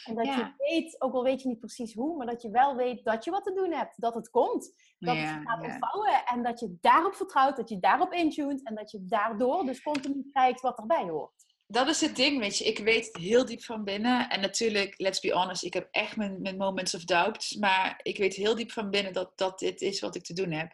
[0.04, 2.76] En dat je weet, ook al weet je niet precies hoe, maar dat je wel
[2.76, 4.00] weet dat je wat te doen hebt.
[4.00, 4.74] Dat het komt.
[4.98, 6.24] Dat ja, het gaat ontvouwen.
[6.26, 8.66] En dat je daarop vertrouwt, dat je daarop intuned.
[8.66, 11.44] En dat je daardoor dus continu kijkt wat erbij hoort.
[11.66, 12.64] Dat is het ding, weet je.
[12.64, 14.28] Ik weet het heel diep van binnen.
[14.28, 17.56] En natuurlijk, let's be honest, ik heb echt mijn, mijn moments of doubt.
[17.58, 20.50] Maar ik weet heel diep van binnen dat, dat dit is wat ik te doen
[20.50, 20.72] heb.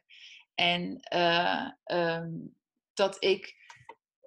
[0.55, 2.57] En uh, um,
[2.95, 3.58] dat ik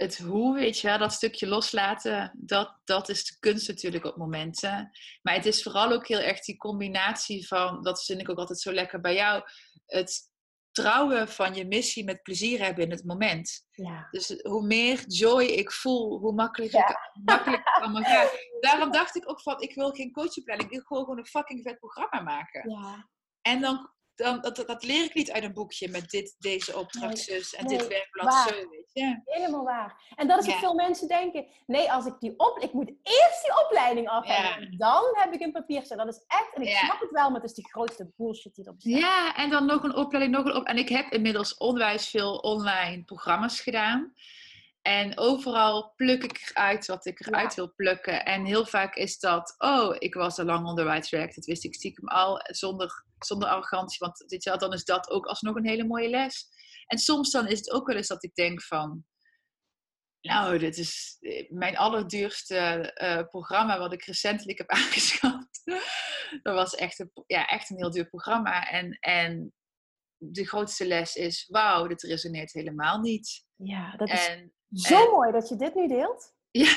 [0.01, 4.17] het hoe, weet je wel, dat stukje loslaten, dat, dat is de kunst natuurlijk op
[4.17, 4.91] momenten.
[5.21, 8.59] Maar het is vooral ook heel erg die combinatie van, dat vind ik ook altijd
[8.59, 9.43] zo lekker bij jou,
[9.85, 10.29] het
[10.71, 13.67] trouwen van je missie met plezier hebben in het moment.
[13.71, 14.07] Ja.
[14.11, 16.89] Dus hoe meer joy ik voel, hoe makkelijker ja.
[16.89, 18.31] ik, makkelijk het allemaal gaat.
[18.59, 21.63] Daarom dacht ik ook van, ik wil geen coachopleiding, ik wil gewoon, gewoon een fucking
[21.63, 22.69] vet programma maken.
[22.69, 23.09] Ja.
[23.41, 23.89] En dan
[24.21, 27.87] dan, dat, dat leer ik niet uit een boekje met dit, deze opdrachtjes en dit
[27.87, 28.47] werkblad waar.
[28.47, 29.21] zo, weet je.
[29.25, 30.13] Helemaal waar.
[30.15, 31.45] En dat is wat veel mensen denken.
[31.65, 32.57] Nee, als ik die op...
[32.59, 34.71] Ik moet eerst die opleiding af hebben.
[34.71, 34.77] Ja.
[34.77, 35.95] Dan heb ik een papiertje.
[35.95, 36.53] Dat is echt...
[36.53, 38.99] En ik snap het wel, maar het is de grootste bullshit die erop staat.
[38.99, 40.65] Ja, en dan nog een opleiding, nog een op.
[40.65, 44.13] En ik heb inmiddels onwijs veel online programma's gedaan.
[44.81, 48.25] En overal pluk ik eruit wat ik eruit wil plukken.
[48.25, 51.35] En heel vaak is dat, oh, ik was al lang onderwijswerk.
[51.35, 53.97] Dat wist ik stiekem al, zonder, zonder arrogantie.
[53.99, 56.47] Want dit jaar, dan is dat ook alsnog een hele mooie les.
[56.87, 59.05] En soms dan is het ook wel eens dat ik denk van...
[60.21, 61.17] Nou, dit is
[61.49, 65.61] mijn allerduurste uh, programma wat ik recentelijk heb aangeschaft.
[66.41, 68.69] dat was echt een, ja, echt een heel duur programma.
[68.69, 69.53] En, en
[70.17, 73.45] de grootste les is, wauw, dit resoneert helemaal niet.
[73.55, 76.33] Ja, dat is en, zo mooi dat je dit nu deelt.
[76.51, 76.75] Ja.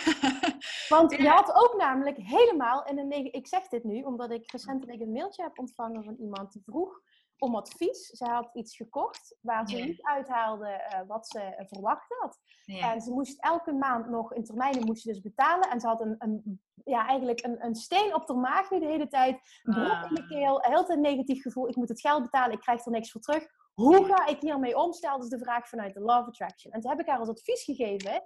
[0.88, 5.00] Want je had ook namelijk helemaal, in een, ik zeg dit nu omdat ik recentelijk
[5.00, 7.00] een mailtje heb ontvangen van iemand die vroeg
[7.38, 8.06] om advies.
[8.06, 12.38] Ze had iets gekocht waar ze niet uithaalde uh, wat ze verwacht had.
[12.64, 12.92] Ja.
[12.92, 15.70] En ze moest elke maand nog in termijnen moest ze dus betalen.
[15.70, 18.86] En ze had een, een ja, eigenlijk een, een steen op de maag nu de
[18.86, 19.60] hele tijd.
[19.62, 20.28] Een brok in de ah.
[20.28, 21.68] keel, heel een negatief gevoel.
[21.68, 23.46] Ik moet het geld betalen, ik krijg er niks voor terug.
[23.74, 24.92] Hoe ga ik hiermee om?
[24.92, 26.72] Stelde de vraag vanuit de Love Attraction.
[26.72, 28.24] En toen heb ik haar als advies gegeven.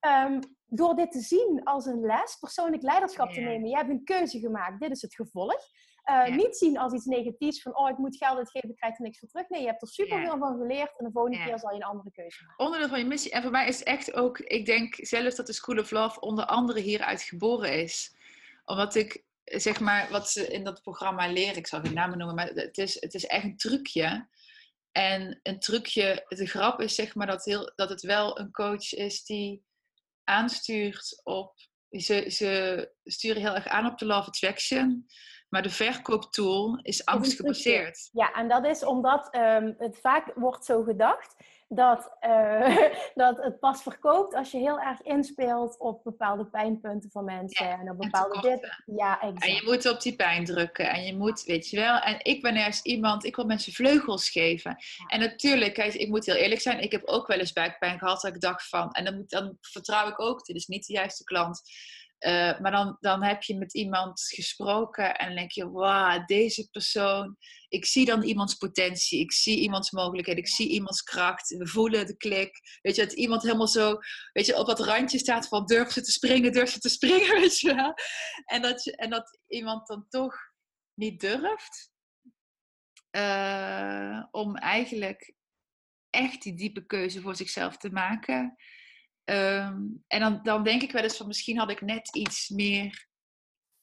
[0.00, 3.68] Um, door dit te zien als een les, persoonlijk leiderschap te nemen.
[3.68, 5.60] Je hebt een keuze gemaakt, dit is het gevolg.
[6.10, 9.02] Uh, Niet zien als iets negatiefs van, oh, ik moet geld uitgeven, ik krijg er
[9.02, 9.48] niks voor terug.
[9.48, 10.38] Nee, je hebt er superveel ja.
[10.38, 12.64] van geleerd en de volgende keer zal je een andere keuze maken.
[12.64, 13.30] Onderdeel van je missie.
[13.30, 16.44] En voor mij is echt ook, ik denk zelf dat de School of Love onder
[16.44, 18.14] andere hieruit geboren is.
[18.64, 22.36] Omdat ik, zeg maar, wat ze in dat programma leren, ik zal geen namen noemen,
[22.36, 24.28] maar het is, het is echt een trucje
[24.92, 28.94] en een trucje, de grap is zeg maar dat, heel, dat het wel een coach
[28.94, 29.64] is die
[30.26, 31.54] aanstuurt op.
[31.90, 35.06] Ze, ze sturen heel erg aan op de Love Attraction.
[35.48, 38.08] Maar de verkooptool is angstgebaseerd.
[38.12, 41.34] Ja, en dat is omdat um, het vaak wordt zo gedacht
[41.68, 42.76] dat, uh,
[43.14, 47.70] dat het pas verkoopt als je heel erg inspeelt op bepaalde pijnpunten van mensen.
[47.70, 48.82] en op bepaalde dit.
[48.96, 49.44] Ja, exact.
[49.44, 50.90] En je moet op die pijn drukken.
[50.90, 51.98] En je moet, weet je wel.
[51.98, 54.76] En ik ben ergens iemand, ik wil mensen vleugels geven.
[55.06, 58.34] En natuurlijk, ik moet heel eerlijk zijn, ik heb ook wel eens buikpijn gehad dat
[58.34, 61.24] ik dacht van, en dan, moet, dan vertrouw ik ook, dit is niet de juiste
[61.24, 61.62] klant.
[62.20, 67.36] Uh, maar dan, dan heb je met iemand gesproken en denk je, wauw, deze persoon.
[67.68, 71.48] Ik zie dan iemands potentie, ik zie iemands mogelijkheden, ik zie iemands kracht.
[71.48, 72.78] We voelen de klik.
[72.82, 73.98] Weet je, dat iemand helemaal zo,
[74.32, 77.34] weet je, op dat randje staat van durf ze te springen, durf ze te springen,
[77.40, 77.94] weet je wel.
[78.44, 80.34] En dat, je, en dat iemand dan toch
[80.94, 81.94] niet durft
[83.16, 85.34] uh, om eigenlijk
[86.10, 88.56] echt die diepe keuze voor zichzelf te maken.
[89.30, 93.06] Um, en dan, dan denk ik wel eens van misschien had ik net iets meer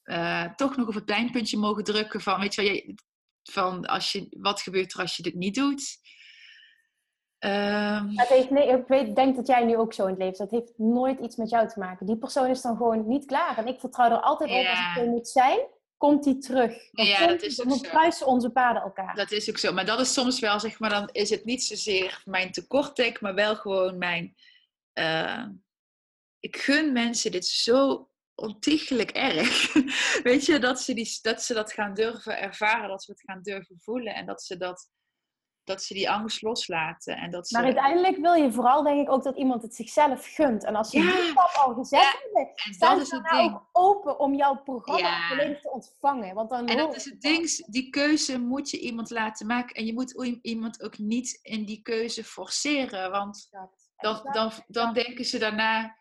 [0.04, 2.94] uh, toch nog op het pijnpuntje mogen drukken van weet je wel,
[3.42, 6.02] van als je, wat gebeurt er als je dit niet doet.
[7.38, 10.38] Ehm, Het heeft, nee, ik weet, denk dat jij nu ook zo in het leven.
[10.38, 12.06] Dat heeft nooit iets met jou te maken.
[12.06, 13.58] Die persoon is dan gewoon niet klaar.
[13.58, 15.58] En ik vertrouw er altijd op, als het er moet zijn,
[15.96, 16.90] komt die terug.
[16.92, 19.14] Dan, Ja, komt dat is dan kruisen onze paden elkaar.
[19.14, 19.72] Dat is ook zo.
[19.72, 23.34] Maar dat is soms wel, zeg maar, dan is het niet zozeer mijn tekortdek, maar
[23.34, 24.34] wel gewoon mijn.
[24.94, 25.46] Eh,
[26.40, 29.72] ik gun mensen dit zo ontiegelijk erg.
[30.22, 33.42] Weet je, dat ze, die, dat ze dat gaan durven ervaren, dat ze het gaan
[33.42, 34.90] durven voelen en dat ze, dat,
[35.64, 37.16] dat ze die angst loslaten.
[37.16, 40.34] En dat ze, Maar uiteindelijk wil je vooral, denk ik, ook dat iemand het zichzelf
[40.34, 40.64] gunt.
[40.64, 41.12] En als ze Ja.
[41.16, 43.54] die stap al gezet Ja, ze is het daarna ding.
[43.54, 45.28] ook open om jouw programma Ja.
[45.28, 46.34] volledig te ontvangen.
[46.34, 49.74] Want dan En dat is je het ding, die keuze moet je iemand laten maken.
[49.74, 53.10] En je moet iemand ook niet in die keuze forceren.
[53.10, 53.83] Want Exact.
[54.04, 55.96] Dan, dan, dan denken ze daarna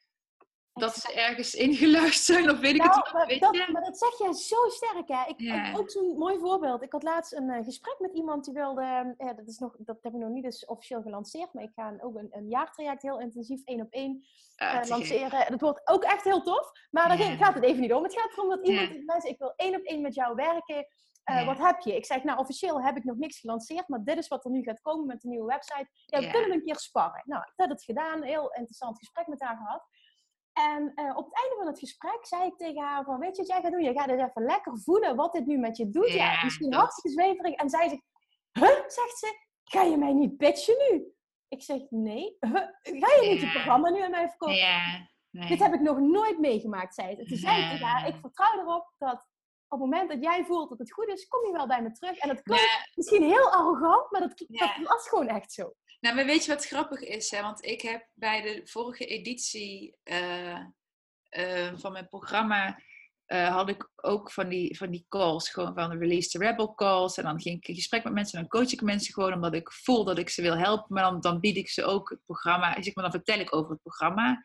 [0.74, 3.70] dat ze ergens ingeluisterd zijn of weet ik het Nou, Weet dat, je?
[3.72, 5.24] maar dat zeg jij zo sterk, hè?
[5.28, 6.82] Ik, ik- ook zo'n mooi voorbeeld.
[6.82, 9.14] Ik had laatst een eh, gesprek met iemand die wilde...
[9.18, 11.88] eh, dat, is nog, dat heb ik nog niet dus officieel gelanceerd, maar ik ga
[11.88, 15.46] een- ook een, een jaartraject heel intensief één op één Ah, eh, lanceren.
[15.52, 18.04] Dat wordt ook echt heel tof, maar daar gaat het even niet om.
[18.04, 19.06] Het gaat erom dat iemand...
[19.06, 20.86] Mensen, ik wil één op één met jou werken.
[21.24, 21.46] Eh.
[21.46, 21.96] Wat heb je?
[21.96, 24.64] Ik zeg, nou, officieel heb ik nog niks gelanceerd, maar dit is wat er nu
[24.64, 25.88] gaat komen met de nieuwe website.
[26.06, 27.22] Ja, we kunnen een keer sparren.
[27.26, 29.88] Nou, ik heb het gedaan, een heel interessant gesprek met haar gehad.
[30.54, 33.42] En eh, op het einde van het gesprek zei ik tegen haar van, weet je
[33.42, 33.84] wat jij gaat doen?
[33.84, 36.08] Je gaat eens even lekker voelen wat dit nu met je doet.
[36.14, 37.54] Ja, Ja, misschien dat- hartstikke zweverig.
[37.56, 38.02] En zij zegt,
[38.52, 38.82] huh?
[38.88, 41.14] Zegt ze, ga je mij niet pitchen nu?
[41.48, 42.38] Ik zeg, nee.
[42.40, 42.54] Huh?
[42.82, 43.52] Ga je niet je Ja.
[43.52, 44.56] programma nu aan mij verkopen?
[45.30, 45.48] Nee.
[45.48, 47.24] Dit heb ik nog nooit meegemaakt, zei ze.
[47.26, 48.06] Toen zei ik tegen haar, Ja.
[48.14, 49.26] ik vertrouw erop dat
[49.74, 51.92] op het moment dat jij voelt dat het goed is, kom je wel bij me
[51.92, 52.18] terug.
[52.18, 54.78] En dat klinkt Ja, misschien heel arrogant, maar dat, Ja.
[54.78, 55.74] dat was gewoon echt zo.
[56.00, 57.32] nou, maar weet je wat grappig is?
[57.32, 57.42] Hè?
[57.42, 60.60] Want ik heb bij de vorige editie eh,
[61.30, 62.80] eh, van mijn programma...
[63.26, 66.74] eh, had ik ook van die, van die calls, gewoon van de Release the Rebel
[66.74, 67.18] calls.
[67.18, 69.54] En dan ging ik in gesprek met mensen en dan coach ik mensen gewoon omdat
[69.54, 70.86] ik voel dat ik ze wil helpen.
[70.94, 73.72] Maar dan, dan bied ik ze ook het programma, zeg maar, dan vertel ik over
[73.72, 74.44] het programma.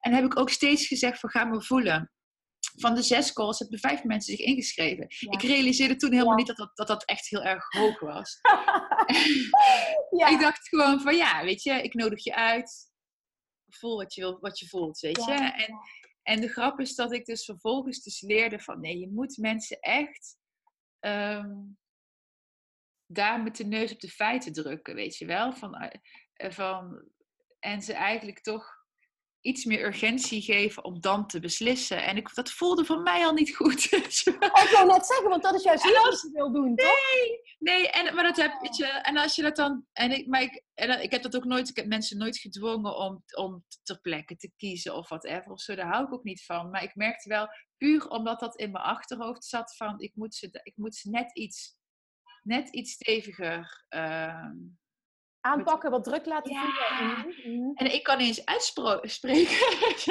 [0.00, 2.12] En heb ik ook steeds gezegd van ga me voelen.
[2.76, 5.06] Van de zes calls hebben vijf mensen zich ingeschreven.
[5.08, 5.30] Ja.
[5.30, 6.38] Ik realiseerde toen helemaal Ja.
[6.38, 8.38] niet dat dat, dat dat echt heel erg hoog was.
[10.20, 10.28] ja.
[10.28, 12.92] Ik dacht gewoon van ja, weet je, ik nodig je uit.
[13.68, 15.32] Voel wat je, wil, wat je voelt, weet je.
[15.32, 15.78] En,
[16.22, 19.80] en de grap is dat ik dus vervolgens dus leerde van nee, je moet mensen
[19.80, 20.36] echt
[21.00, 21.52] ehm,
[23.06, 25.52] daar met de neus op de feiten drukken, weet je wel.
[25.52, 27.08] Van, eh, van,
[27.58, 28.83] en ze eigenlijk toch
[29.44, 32.04] iets meer urgentie geven om dan te beslissen.
[32.04, 33.82] En ik, dat voelde voor mij al niet goed.
[34.24, 34.48] je wel.
[34.48, 36.88] Ik wou net zeggen, want dat is juist niet wat je wil doen, toch?
[37.58, 40.42] Nee, en, maar dat heb weet je, en als je dat dan, en ik, maar
[40.42, 44.00] ik, en ik heb dat ook nooit, ik heb mensen nooit gedwongen om, om ter
[44.00, 46.70] plekke te kiezen of whatever of zo, daar hou ik ook niet van.
[46.70, 50.48] Maar ik merkte wel, puur omdat dat in mijn achterhoofd zat van, ik moet ze,
[50.62, 51.76] ik moet ze net iets,
[52.42, 54.56] net iets steviger, ehm,
[55.44, 57.22] Aanpakken, wat druk laten Ja.
[57.22, 57.74] voelen.
[57.74, 59.56] En ik kan niet eens uitspreken.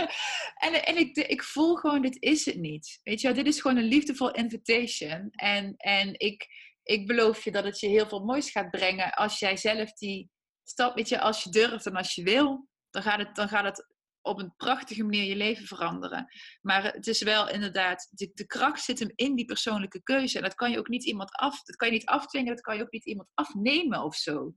[0.65, 2.99] en en ik, ik voel gewoon, dit is het niet.
[3.03, 5.29] Weet je, dit is gewoon een liefdevol invitation.
[5.31, 6.47] En, en ik,
[6.83, 10.29] ik beloof je dat het je heel veel moois gaat brengen als jij zelf die
[10.63, 13.63] stap, weet je, als je durft en als je wil, dan gaat het, dan gaat
[13.65, 13.87] het
[14.21, 16.27] op een prachtige manier je leven veranderen.
[16.61, 20.37] Maar het is wel inderdaad, de, de kracht zit hem in die persoonlijke keuze.
[20.37, 22.75] En dat kan je ook niet iemand af, dat kan je niet afdwingen, dat kan
[22.75, 24.53] je ook niet iemand afnemen of zo.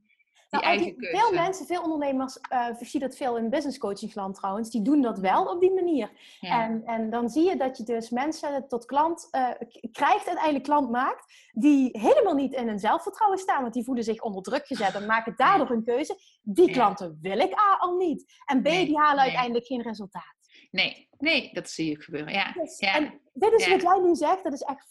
[0.48, 1.16] Die Nou, eigen keuze.
[1.16, 5.02] veel mensen, veel ondernemers, eh ik zie dat veel in business coachingsland trouwens, die doen
[5.02, 6.11] dat wel op die manier.
[6.40, 6.62] Ja.
[6.64, 10.90] En, en dan zie je dat je dus mensen tot klant k- krijgt, uiteindelijk klant
[10.90, 14.94] maakt, die helemaal niet in hun zelfvertrouwen staan, want die voelen zich onder druk gezet
[14.94, 16.18] en maken daardoor hun keuze.
[16.42, 18.24] Die klanten wil ik A al niet.
[18.44, 19.24] En B, Nee, die halen nee.
[19.24, 20.35] uiteindelijk geen resultaat.
[20.70, 22.32] Nee, nee, dat zie ik gebeuren.
[22.32, 23.70] Ja, Dus- ja, En dit is Ja.
[23.72, 24.88] wat jij nu zegt, dat is echt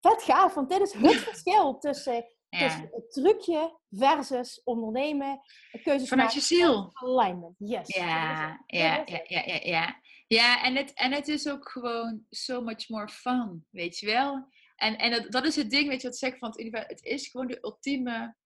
[0.00, 2.24] vet gaaf, want dit is het verschil tussen,
[2.58, 2.66] ja.
[2.66, 5.40] tussen het trucje versus ondernemen,
[5.82, 6.90] keuzes Vanuit maken, je ziel.
[6.92, 7.54] alignment.
[7.58, 7.96] Yes.
[7.96, 10.02] Ja, ja, ja, ja, ja, ja.
[10.26, 14.48] Ja, en het, en het is ook gewoon so much more fun, weet je wel?
[14.76, 16.88] En, en dat, dat is het ding, weet je wat ik zeg van het universum.
[16.88, 18.36] Het is gewoon de ultieme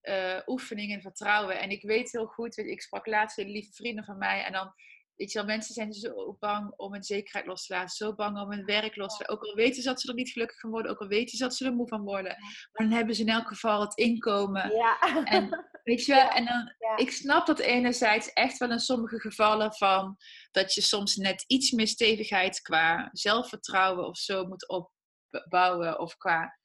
[0.00, 1.60] eh, oefening in vertrouwen.
[1.60, 4.44] En ik weet heel goed, weet ik sprak laatst hele lieve vrienden van mij.
[4.44, 4.72] En dan,
[5.18, 7.96] weet je wel, mensen zijn zo bang om hun zekerheid los te laten.
[7.96, 9.36] Zo bang om hun werk los te laten.
[9.36, 10.90] Ook al weten ze dat ze er niet gelukkig van worden.
[10.90, 12.36] Ook al weten ze dat ze er moe van worden.
[12.72, 14.70] Maar dan hebben ze in elk geval het inkomen.
[14.76, 14.98] Ja.
[15.24, 16.96] En weet je wel, Ja, en dan, ja.
[16.96, 20.16] ik snap dat enerzijds echt wel in sommige gevallen van
[20.50, 26.58] dat je soms net iets meer stevigheid qua zelfvertrouwen of zo moet opbouwen of qua.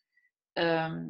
[0.54, 1.06] ehm,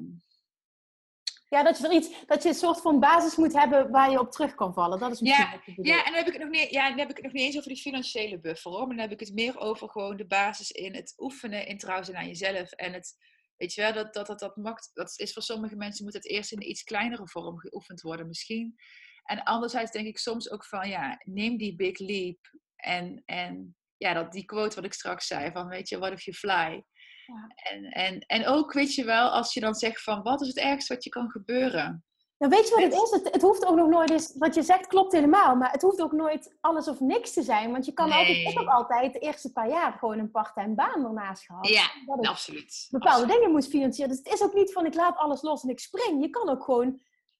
[1.54, 4.20] Ja, dat je er iets, dat je een soort van basis moet hebben waar je
[4.20, 5.00] op terug kan vallen.
[5.00, 7.10] Dat is misschien Ja, ja, en dan heb ik het nog niet, ja, dan heb
[7.10, 9.34] ik het nog niet eens over die financiële buffer hoor, maar dan heb ik het
[9.34, 13.16] meer over gewoon de basis in het oefenen, in trouw zijn aan jezelf en het.
[13.58, 16.30] Weet je wel, dat, dat, dat, dat, maakt, dat is voor sommige mensen moet het
[16.30, 18.76] eerst in een iets kleinere vorm geoefend worden misschien.
[19.24, 22.40] En anderzijds denk ik soms ook van, ja, neem die big leap.
[22.76, 26.24] En, en ja, dat, die quote wat ik straks zei, van weet je, what if
[26.24, 26.84] you fly?
[27.26, 27.52] Ja.
[27.56, 30.58] En, en, en ook, weet je wel, als je dan zegt van, wat is het
[30.58, 32.06] ergste wat je kan gebeuren?
[32.44, 33.10] Nou, weet je wat het is?
[33.10, 36.02] Het, het, hoeft ook nog nooit eens, wat je zegt klopt helemaal, maar het hoeft
[36.02, 37.72] ook nooit alles of niks te zijn.
[37.72, 38.18] Want je kan nee.
[38.18, 41.68] altijd, ik heb altijd de eerste paar jaar gewoon een part-time baan ernaast gehad.
[41.68, 42.88] Ja, absoluut.
[42.90, 43.36] Bepaalde absoluut.
[43.36, 44.16] dingen moest financieren.
[44.16, 46.22] Dus het is ook niet van ik laat alles los en ik spring.
[46.22, 46.88] Je kan ook gewoon,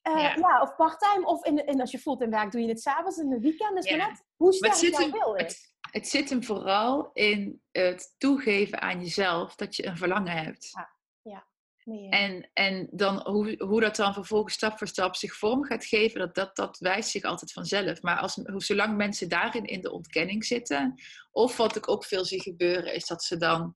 [0.08, 0.36] uh, ja.
[0.36, 0.62] ja.
[0.62, 3.40] of part-time, of in, in, als je fulltime werkt, doe je het s'avonds in de
[3.40, 3.76] weekend.
[3.76, 3.98] Dus ja.
[3.98, 5.44] maar net hoe sterk jouw wil is.
[5.44, 10.70] Het, het zit hem vooral in het toegeven aan jezelf dat je een verlangen hebt.
[10.72, 10.90] Ja.
[11.22, 11.48] ja.
[11.84, 15.86] Nee, en, en dan hoe, hoe dat dan vervolgens stap voor stap zich vorm gaat
[15.86, 18.02] geven, dat, dat, dat wijst zich altijd vanzelf.
[18.02, 21.02] Maar als, zolang mensen daarin in de ontkenning zitten,
[21.32, 23.76] of wat ik ook veel zie gebeuren, is dat ze dan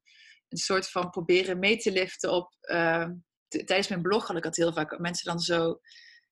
[0.49, 2.55] een soort van proberen mee te liften op.
[2.61, 3.07] Uh,
[3.47, 4.99] tijdens mijn blog had ik dat heel vaak.
[4.99, 5.79] Mensen dan zo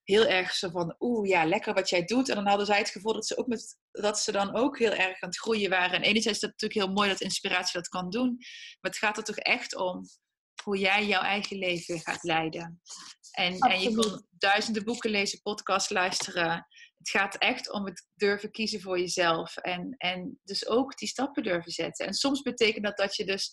[0.06, 2.28] heel erg zo van, oeh ja, lekker wat jij doet.
[2.28, 4.92] En dan hadden zij het gevoel dat ze, ook met, dat ze dan ook heel
[4.92, 5.94] erg aan het groeien waren.
[5.94, 8.36] En enerzijds is dat natuurlijk heel mooi dat inspiratie dat kan doen.
[8.80, 10.04] Maar het gaat er toch echt om
[10.62, 12.80] hoe jij jouw eigen leven gaat leiden.
[13.30, 16.66] En, en je kon duizenden boeken lezen, podcast luisteren.
[16.98, 19.56] Het gaat echt om het durven kiezen voor jezelf.
[19.56, 22.06] En, en dus ook die stappen durven zetten.
[22.06, 23.52] En soms betekent dat dat je dus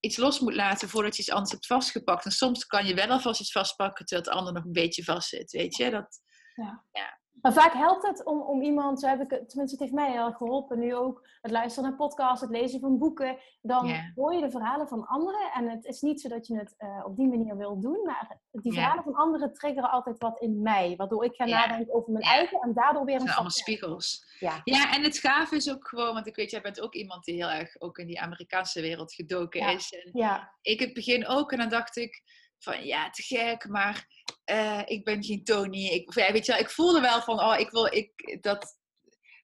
[0.00, 2.24] iets los moet laten voordat je iets anders hebt vastgepakt.
[2.24, 5.28] En soms kan je wel alvast iets vastpakken terwijl het ander nog een beetje vast
[5.28, 5.52] zit.
[5.52, 5.90] Weet je?
[5.90, 6.20] Dat,
[6.54, 6.84] ja.
[6.92, 7.20] ja.
[7.42, 10.26] Maar vaak helpt het om, om iemand, zo heb ik, tenminste het heeft mij heel
[10.26, 13.38] erg geholpen, nu ook het luisteren naar podcasts, het lezen van boeken.
[13.60, 14.04] Dan yeah.
[14.14, 17.04] hoor je de verhalen van anderen en het is niet zo dat je het uh,
[17.04, 19.14] op die manier wil doen, maar die verhalen yeah.
[19.14, 21.60] van anderen triggeren altijd wat in mij, waardoor ik ga yeah.
[21.60, 24.24] nadenken over mijn eigen en daardoor weer een Het zijn allemaal spiegels.
[24.38, 24.60] Ja.
[24.64, 27.34] ja, en het gaaf is ook gewoon, want ik weet, jij bent ook iemand die
[27.34, 29.92] heel erg ook in die Amerikaanse wereld gedoken is.
[29.92, 30.54] En ja.
[30.62, 32.22] Ik het begin ook en dan dacht ik
[32.58, 34.06] van ja, te gek, maar
[34.50, 35.86] uh, ik ben geen Tony.
[35.86, 38.78] Ik, ja, weet je wel, ik voelde wel van, oh, ik wil, ik, dat,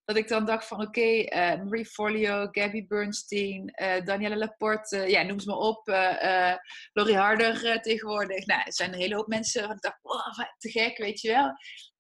[0.05, 4.97] dat ik dan dacht van, oké, okay, uh, Marie Forleo, Gabby Bernstein, uh, Danielle Laporte,
[4.97, 5.87] ja, noem ze maar op,
[6.93, 8.47] Laurie Harder tegenwoordig.
[8.47, 11.29] Nou, er zijn een hele hoop mensen, ik dacht, oh, wat te gek, weet je
[11.29, 11.53] wel.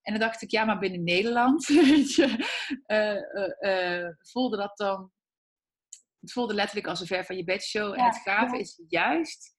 [0.02, 2.46] En dan dacht ik, ja, maar binnen Nederland, weet je,
[4.18, 5.10] voelde dat dan,
[6.20, 7.96] het voelde letterlijk als een ver van je bedshow.
[7.96, 8.60] Ja, en het gave ja.
[8.60, 9.54] is juist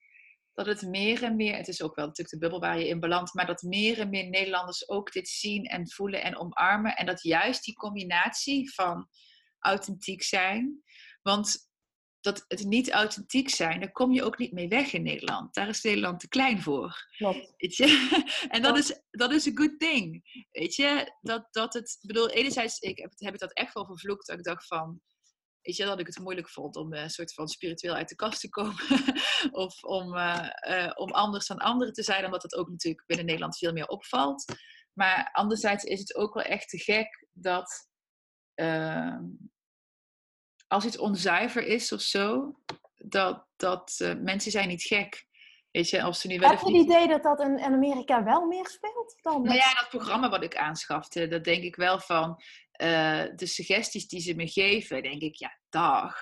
[0.54, 3.00] dat het meer en meer, het is ook wel natuurlijk de bubbel waar je in
[3.00, 6.96] belandt, maar dat meer en meer Nederlanders ook dit zien en voelen en omarmen.
[6.96, 9.08] En dat juist die combinatie van
[9.58, 10.82] authentiek zijn,
[11.22, 11.72] want
[12.20, 15.54] dat het niet authentiek zijn, daar kom je ook niet mee weg in Nederland.
[15.54, 17.08] Daar is Nederland te klein voor.
[17.16, 17.52] Klopt.
[17.56, 18.22] Weet je?
[18.48, 20.22] En dat is, dat is een good thing.
[20.50, 24.26] Weet je, dat, dat het, bedoel, enerzijds ik heb, heb ik dat echt wel vervloekt,
[24.26, 25.00] dat ik dacht van,
[25.64, 28.14] weet je, dat ik het moeilijk vond om een uh, soort van spiritueel uit de
[28.14, 28.74] kast te komen.
[29.64, 33.26] of om, uh, uh, om anders dan anderen te zijn, omdat het ook natuurlijk binnen
[33.26, 34.44] Nederland veel meer opvalt.
[34.92, 37.88] Maar anderzijds is het ook wel echt te gek dat
[38.54, 39.22] ehm,
[40.68, 42.58] als iets onzuiver is of zo,
[42.94, 45.26] dat, dat mensen zijn niet gek.
[45.70, 48.24] Weet je, als ze nu wel Heb je het idee dat dat in, in Amerika
[48.24, 49.18] wel meer speelt?
[49.22, 52.42] Dan nou ja, dat programma wat ik aanschafte, dat denk ik wel van
[52.82, 56.16] uh, de suggesties die ze me geven, denk ik, ja, dag.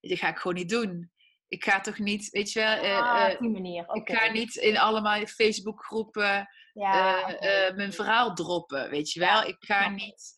[0.00, 1.12] Dat ga ik gewoon niet doen.
[1.48, 3.82] Ik ga toch niet, weet je wel, uh, ah, op die manier.
[3.82, 3.96] Okay.
[3.96, 7.72] ik ga niet in allemaal Facebookgroepen ja, okay.
[7.74, 9.42] mijn verhaal droppen, weet je wel.
[9.42, 10.36] Ik ga niet...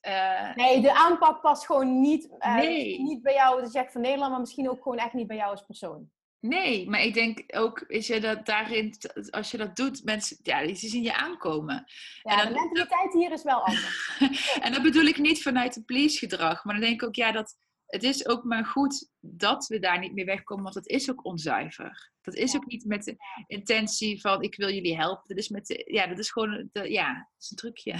[0.55, 3.03] nee, de aanpak past gewoon niet, nee.
[3.03, 5.51] niet bij jou, dat zegt van Nederland, maar misschien ook gewoon echt niet bij jou
[5.51, 6.11] als persoon.
[6.41, 8.95] Nee, maar ik denk ook, is je dat daarin,
[9.31, 11.85] als je dat doet, mensen, ja, die zien je aankomen.
[12.23, 14.19] Ja, en dan, de mentaliteit hier is wel anders.
[14.65, 17.33] en dat bedoel ik niet vanuit een please gedrag, maar dan denk ik ook, ja,
[17.33, 21.11] dat het is ook maar goed dat we daar niet meer wegkomen, want het is
[21.11, 22.13] ook onzuiver.
[22.21, 22.59] Dat is ja.
[22.59, 25.29] ook niet met de intentie van, ik wil jullie helpen.
[25.29, 27.95] Dat is met, de, ja, dat is gewoon, de, ja, dat is een trucje.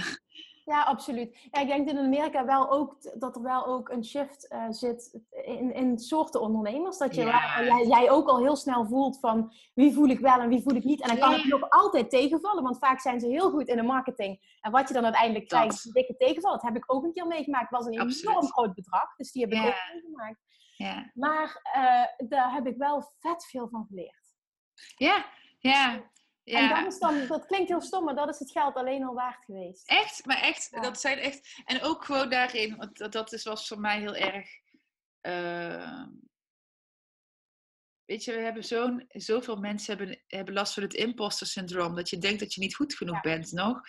[0.67, 1.47] Ja, absoluut.
[1.51, 5.19] Ja, ik denk in Amerika wel ook dat er wel ook een shift uh, zit
[5.31, 6.97] in, in soorten ondernemers.
[6.97, 7.63] Dat je ja.
[7.63, 10.75] jij, jij, ook al heel snel voelt van wie voel ik wel en wie voel
[10.75, 11.01] ik niet.
[11.01, 11.37] En dan kan ja.
[11.37, 14.57] het nog altijd tegenvallen, want vaak zijn ze heel goed in de marketing.
[14.61, 16.51] En wat je dan uiteindelijk krijgt, is een dikke tegenval.
[16.51, 17.69] Dat heb ik ook een keer meegemaakt.
[17.69, 18.29] Het was een Absoluut.
[18.29, 19.67] enorm groot bedrag, dus die heb ik ja.
[19.67, 20.39] ook meegemaakt.
[20.75, 21.11] Ja.
[21.13, 24.35] Maar uh, daar heb ik wel vet veel van geleerd.
[24.97, 25.25] Ja,
[25.59, 26.03] ja.
[26.49, 26.77] Ja.
[26.77, 29.13] En dat, is dan, dat klinkt heel stom, maar dat is het geld alleen al
[29.13, 29.89] waard geweest.
[29.89, 30.81] Echt, maar echt, ja.
[30.81, 31.61] dat zijn echt.
[31.65, 34.49] En ook gewoon daarin, want dat, dat is, was voor mij heel erg.
[35.21, 36.03] Uh,
[38.05, 41.95] weet je, we hebben zo'n, zoveel mensen hebben, hebben last van het imposter syndroom.
[41.95, 43.21] Dat je denkt dat je niet goed genoeg ja.
[43.21, 43.81] bent nog.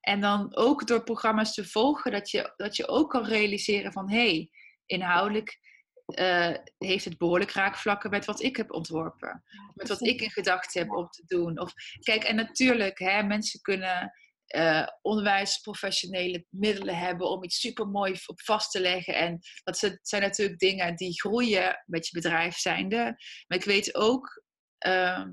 [0.00, 4.10] En dan ook door programma's te volgen, dat je, dat je ook kan realiseren van
[4.10, 4.50] hé, hey,
[4.86, 5.58] inhoudelijk
[6.06, 9.44] uh, heeft het behoorlijk raakvlakken met wat ik heb ontworpen.
[9.74, 11.60] Met wat ik in gedachten heb om te doen.
[11.60, 14.12] Of, kijk, en natuurlijk, hè, mensen kunnen
[14.54, 19.14] uh, onwijs professionele middelen hebben om iets super mooi op vast te leggen.
[19.14, 23.02] En dat zijn natuurlijk dingen die groeien met je bedrijf zijnde.
[23.46, 24.42] Maar ik weet ook,
[24.86, 25.24] uh,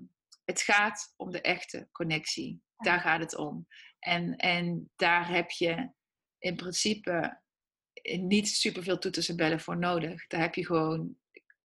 [0.46, 2.62] het gaat om de echte connectie.
[2.78, 3.68] Daar gaat het om.
[4.00, 5.92] En, en daar heb je
[6.40, 7.42] in principe
[8.04, 10.28] niet superveel toeters en bellen voor nodig.
[10.28, 11.16] Daar heb je gewoon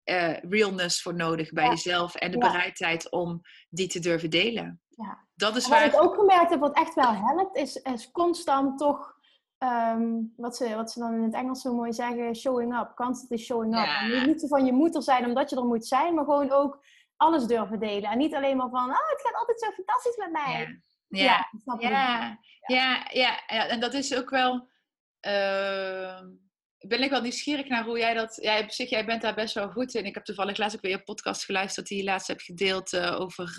[0.04, 4.80] uh, realness voor nodig bij jezelf en de bereidheid om die te durven delen.
[4.88, 5.26] Ja.
[5.34, 5.90] Dat is waar...
[5.90, 9.14] Wat ik ook gemerkt heb, wat echt wel helpt, is, is constant toch,
[9.58, 12.92] ehm, wat, ze, wat ze dan in het Engels zo mooi zeggen, showing up.
[12.94, 13.84] Constantly showing up.
[13.84, 14.24] Ja.
[14.26, 16.84] niet van je moeder zijn omdat je er moet zijn, maar gewoon ook
[17.16, 18.10] alles durven delen.
[18.10, 20.80] En niet alleen maar van, oh, het gaat altijd zo fantastisch met mij.
[21.08, 24.70] Ja, ja, ja, ja, ja, ja, en dat is ook wel...
[25.26, 26.20] Uh,
[26.78, 28.38] ben ik wel nieuwsgierig naar hoe jij dat...
[28.40, 30.04] Jij, op zich, jij bent daar best wel goed in.
[30.04, 33.20] Ik heb toevallig laatst ook weer een podcast geluisterd die je laatst hebt gedeeld uh,
[33.20, 33.56] over...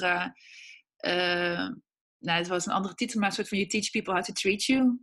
[1.05, 1.70] Uh,
[2.20, 4.34] nou, het was een andere titel, maar een soort van You Teach People How to
[4.34, 4.99] Treat You.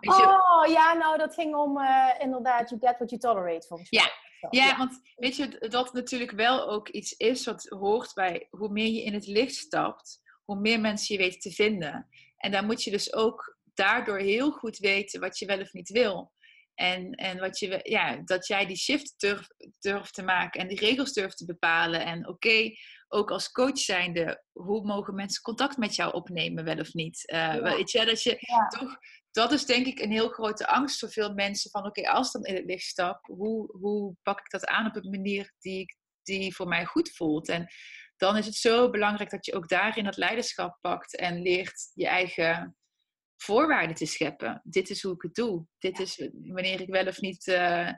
[0.00, 4.00] oh, ja, nou, dat ging om uh, inderdaad You Get What You Tolerate, volgens mij.
[4.00, 4.48] Ja.
[4.50, 8.92] ja, want weet je, dat natuurlijk wel ook iets is wat hoort bij hoe meer
[8.92, 12.08] je in het licht stapt, hoe meer mensen je weten te vinden.
[12.36, 15.88] En dan moet je dus ook daardoor heel goed weten wat je wel of niet
[15.88, 16.32] wil.
[16.74, 20.78] En, en wat je, ja, dat jij die shift durft, durft te maken en die
[20.78, 22.04] regels durft te bepalen.
[22.04, 22.70] En oké,
[23.08, 27.32] ook als coach zijnde, hoe mogen mensen contact met jou opnemen, wel of niet?
[27.32, 28.38] Uh, Weet je, dat je
[28.78, 28.96] toch,
[29.30, 31.70] dat is denk ik een heel grote angst voor veel mensen.
[31.70, 34.96] Van oké, als dan in het licht stap, hoe, hoe pak ik dat aan op
[34.96, 37.48] een manier die, die voor mij goed voelt?
[37.48, 37.66] En
[38.16, 42.06] dan is het zo belangrijk dat je ook daarin dat leiderschap pakt en leert je
[42.06, 42.77] eigen
[43.42, 44.60] voorwaarden te scheppen.
[44.64, 45.66] Dit is hoe ik het doe.
[45.78, 47.90] Dit is wanneer ik wel of niet uh,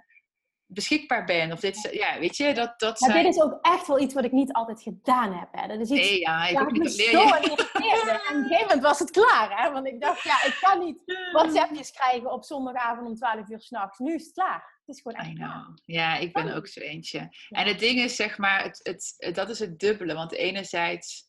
[0.67, 1.53] beschikbaar ben.
[1.53, 3.13] Of dit is, ja, weet je, dat, dat zijn...
[3.13, 5.49] Maar dit is ook echt wel iets wat ik niet altijd gedaan heb.
[5.53, 5.69] Hè.
[5.69, 6.59] Dat is iets, nee, ja, ik je.
[6.61, 9.63] En op een gegeven moment was het klaar.
[9.63, 9.73] Hè?
[9.73, 13.99] Want ik dacht, ja, ik kan niet WhatsAppjes krijgen op zondagavond om 12 uur s'nachts.
[13.99, 14.79] Nu is het klaar.
[14.87, 15.79] Het is gewoon echt klaar.
[15.85, 17.29] Ja, ik ben ook zo eentje.
[17.49, 20.15] En het ding is, zeg maar, het, het, dat is het dubbele.
[20.15, 21.29] Want enerzijds...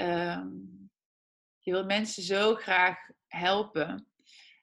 [0.00, 0.84] Um,
[1.58, 2.98] je wil mensen zo graag
[3.34, 4.08] helpen.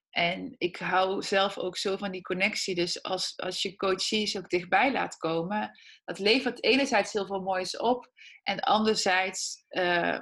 [0.09, 2.76] En ik hou zelf ook zo van die connectie.
[2.76, 7.78] Dus als, als je coaches ook dichtbij laat komen, dat levert enerzijds heel veel moois
[7.78, 8.11] op.
[8.43, 10.19] En anderzijds uh,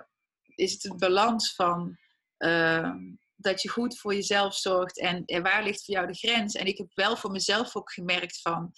[0.55, 1.97] is het een balans van
[2.37, 2.91] uh,
[3.35, 4.99] dat je goed voor jezelf zorgt.
[4.99, 6.55] En, en, waar ligt voor jou de grens?
[6.55, 8.71] En ik heb wel voor mezelf ook gemerkt van.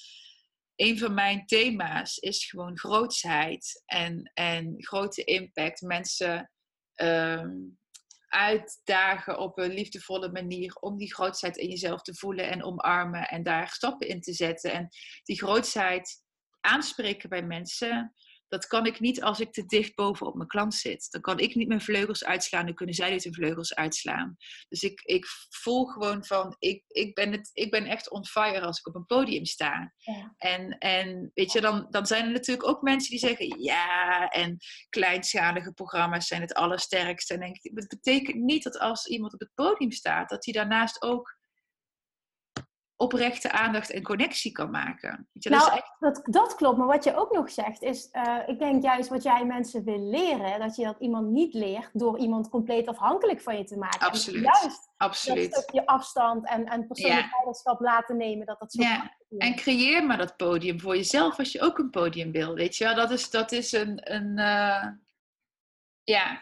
[0.76, 5.82] Een van mijn thema's is gewoon grootsheid en, en grote impact.
[5.82, 6.52] Mensen
[6.96, 7.46] uh,
[8.32, 13.44] uitdagen op een liefdevolle manier om die grootheid in jezelf te voelen en omarmen en
[13.44, 14.72] daar stappen in te zetten.
[14.72, 14.88] En
[15.24, 16.24] die grootheid
[16.60, 18.14] aanspreken bij mensen,
[18.52, 21.08] dat kan ik niet als ik te dicht bovenop mijn klant zit.
[21.12, 24.36] Dan kan ik niet mijn vleugels uitslaan, dan kunnen zij niet hun vleugels uitslaan.
[24.70, 28.62] Dus ik, ik voel gewoon van, ik, ik, ben het, ik ben echt on fire
[28.62, 29.94] als ik op een podium sta.
[29.98, 30.34] Ja.
[30.38, 34.58] En, en weet je, dan, dan zijn er natuurlijk ook mensen die zeggen, ja, en
[34.90, 37.34] kleinschalige programma's zijn het allersterkste.
[37.34, 40.54] En denk ik, het betekent niet dat als iemand op het podium staat, dat hij
[40.54, 41.40] daarnaast ook
[43.02, 45.28] oprechte aandacht en connectie kan maken.
[45.34, 45.96] Je, nou, dat, echt...
[46.00, 46.78] dat, dat, klopt.
[46.78, 50.10] Maar wat je ook nog zegt is, uh, ik denk juist wat jij mensen wil
[50.10, 54.08] leren, dat je dat iemand niet leert door iemand compleet afhankelijk van je te maken.
[54.08, 54.44] Absoluut.
[54.44, 55.52] juist Absoluut.
[55.52, 57.30] dat stukje afstand en, en persoonlijk ja.
[57.32, 59.18] leiderschap laten nemen, dat dat zo ja.
[59.38, 62.84] En creëer maar dat podium voor jezelf als je ook een podium wil, weet je
[62.84, 62.96] wel.
[62.96, 64.88] Dat is, dat is een, een uh,
[66.04, 66.42] ja.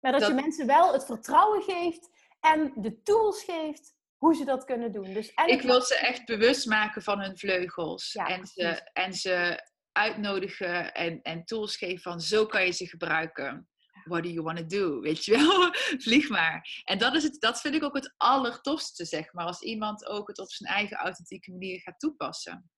[0.00, 2.10] Maar dat, dat je mensen wel het vertrouwen geeft
[2.40, 5.12] en de tools geeft hoe ze dat kunnen doen.
[5.14, 8.14] Dus ik wil ze echt bewust maken van hun vleugels.
[8.14, 13.68] en, ze, en ze uitnodigen en, en tools geven van zo kan je ze gebruiken.
[14.04, 15.00] What do you want to do?
[15.08, 15.70] Weet je wel?
[16.00, 16.82] Vlieg maar.
[16.84, 19.46] En dat, is het, dat vind ik ook het allertofste, zeg maar.
[19.46, 22.70] Als iemand ook het op zijn eigen authentieke manier gaat toepassen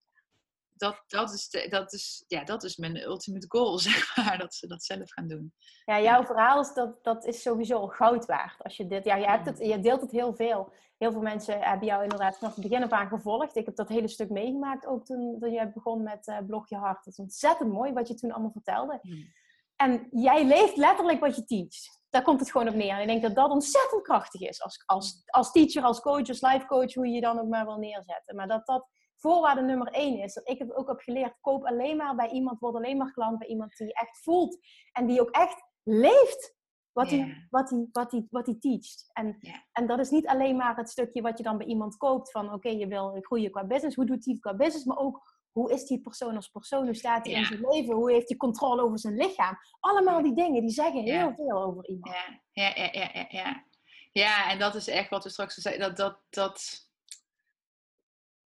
[0.80, 4.54] dat, dat, is de, dat, is, ja, dat is mijn ultimate goal, zeg maar, dat
[4.54, 5.54] ze dat zelf gaan doen.
[5.84, 8.62] Ja, jouw verhaal is, dat, dat is sowieso goud waard.
[8.62, 10.72] Als je, dit, ja, je, hebt het, je deelt het heel veel.
[10.98, 13.56] Heel veel mensen hebben jou inderdaad vanaf het begin af aan gevolgd.
[13.56, 16.76] Ik heb dat hele stuk meegemaakt ook toen, toen je begon met uh, Blog Je
[16.76, 17.04] Hart.
[17.04, 18.98] Dat is ontzettend mooi wat je toen allemaal vertelde.
[19.02, 19.32] Hmm.
[19.76, 22.00] En jij leeft letterlijk wat je teacht.
[22.10, 22.94] Daar komt het gewoon op neer.
[22.94, 24.62] En ik denk dat dat ontzettend krachtig is.
[24.62, 27.64] Als, als, als teacher, als coach, als life coach, hoe je je dan ook maar
[27.64, 28.36] wil neerzetten.
[28.36, 28.88] Maar dat dat
[29.20, 32.60] voorwaarde nummer één is, dat ik het ook heb geleerd, koop alleen maar bij iemand,
[32.60, 34.58] word alleen maar klant bij iemand die je echt voelt
[34.92, 36.58] en die ook echt leeft
[36.92, 39.10] wat hij, wat hij, wat wat teacht.
[39.12, 39.38] En,
[39.72, 42.52] en dat is niet alleen maar het stukje wat je dan bij iemand koopt van
[42.52, 45.86] oké, je wil groeien qua business, hoe doet hij qua business, maar ook hoe is
[45.86, 48.98] die persoon als persoon, hoe staat hij in zijn leven, hoe heeft hij controle over
[48.98, 49.56] zijn lichaam.
[49.80, 52.14] Allemaal die dingen, die zeggen heel veel over iemand.
[52.52, 53.26] Ja, ja, ja, ja.
[53.28, 53.64] ja.
[54.12, 55.88] Ja, en dat is echt wat we straks zeiden.
[55.88, 56.88] Dat, dat, dat...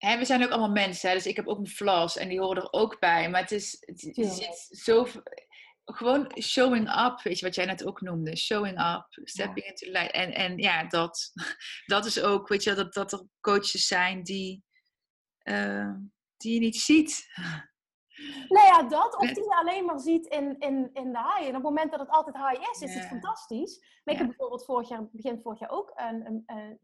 [0.05, 2.39] Hè, we zijn ook allemaal mensen, hè, dus ik heb ook mijn flaws en die
[2.39, 3.29] horen er ook bij.
[3.29, 5.07] Maar het is, het, zit zo
[5.85, 8.37] gewoon showing up, weet je wat jij net ook noemde.
[8.37, 10.11] Showing up, stepping into light.
[10.11, 11.31] En, en ja, dat,
[11.85, 14.63] dat is ook, weet je, dat, dat er coaches zijn die,
[15.43, 15.93] uh,
[16.37, 17.21] die je niet ziet.
[18.47, 19.17] Nou ja, dat.
[19.17, 21.41] Of die je alleen maar ziet in, in, in de high.
[21.41, 23.79] En op het moment dat het altijd high is, is het fantastisch.
[24.03, 26.79] Maar ik heb bijvoorbeeld vorig jaar, begin vorig jaar ook een, een, een,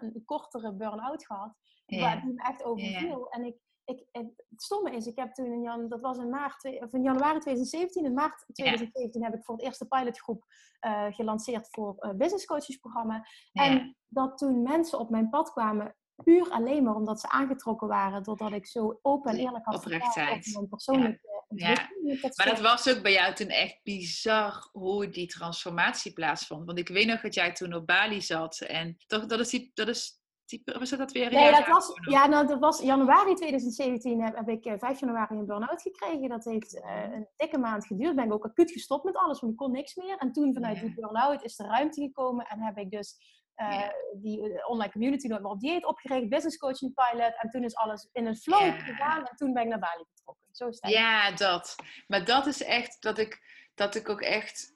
[0.00, 1.54] een kortere burn-out gehad.
[1.86, 3.30] Waar die me echt overviel.
[3.30, 6.64] En ik, ik, het stomme is, ik heb toen in, jan, dat was in, maart,
[6.64, 10.44] of in januari 2017, in maart 2017 heb ik voor het eerste pilotgroep
[10.86, 13.26] uh, gelanceerd voor uh, business coaches programma.
[13.52, 18.22] En dat toen mensen op mijn pad kwamen, puur alleen maar omdat ze aangetrokken waren,
[18.22, 21.90] doordat ik zo open en eerlijk had verteld over mijn persoonlijke ja.
[22.36, 26.66] Maar dat was ook bij jou toen echt bizar hoe die transformatie plaatsvond.
[26.66, 29.70] Want ik weet nog dat jij toen op Bali zat en toch, dat is die,
[29.74, 30.22] dat is
[30.64, 31.32] was dat weer?
[31.32, 35.34] Nee, dat was, ja, nou, dat was januari 2017 heb, heb ik 5 eh, januari
[35.34, 36.28] een burn-out gekregen.
[36.28, 38.14] Dat heeft uh, een dikke maand geduurd.
[38.14, 40.16] Ben ik ook acuut gestopt met alles, want ik kon niks meer.
[40.16, 43.16] En toen vanuit die burn-out is de ruimte gekomen en heb ik dus
[43.56, 47.34] uh, die online community nooit meer op dieet opgericht, business coaching pilot.
[47.40, 50.44] En toen is alles in een flow gegaan en toen ben ik naar Bali vertrokken.
[50.50, 51.76] Zo is Ja, dat.
[52.06, 53.40] Maar dat is echt dat ik,
[53.74, 54.74] dat ik ook echt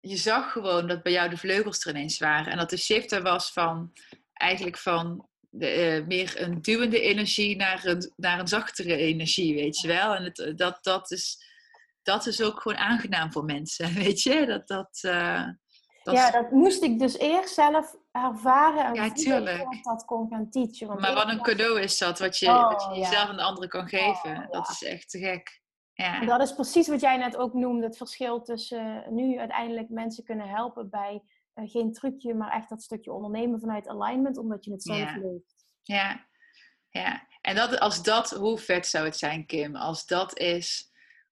[0.00, 2.52] je zag gewoon dat bij jou de vleugels er ineens waren.
[2.52, 3.92] En dat de shift er was van
[4.40, 9.80] eigenlijk van de, eh, meer een duwende energie naar een, naar een zachtere energie, weet
[9.80, 10.14] je wel.
[10.14, 11.44] En het, eh, dat, dat, is,
[12.02, 14.46] dat is ook gewoon aangenaam voor mensen, weet je.
[14.46, 15.46] Dat, dat, uh,
[16.02, 19.82] dat ja, dat moest ik dus eerst zelf ervaren en ja, tuurlijk.
[19.82, 20.86] dat kon gaan teachen.
[20.86, 23.42] Want maar wat een cadeau is dat, wat je, oh, wat je jezelf en de
[23.42, 24.36] anderen kan geven.
[24.36, 25.60] Oh, dat is echt te gek.
[25.92, 26.20] Ja.
[26.20, 30.24] En dat is precies wat jij net ook noemde, het verschil tussen nu uiteindelijk mensen
[30.24, 31.22] kunnen helpen bij
[31.54, 35.18] eh, geen trucje, maar echt dat stukje ondernemen vanuit alignment, omdat je het zelf ja.
[35.18, 35.66] leeft.
[35.82, 36.26] Ja,
[36.88, 37.28] ja.
[37.40, 39.76] En dat, als dat, hoe vet zou het zijn, Kim?
[39.76, 40.90] Als dat is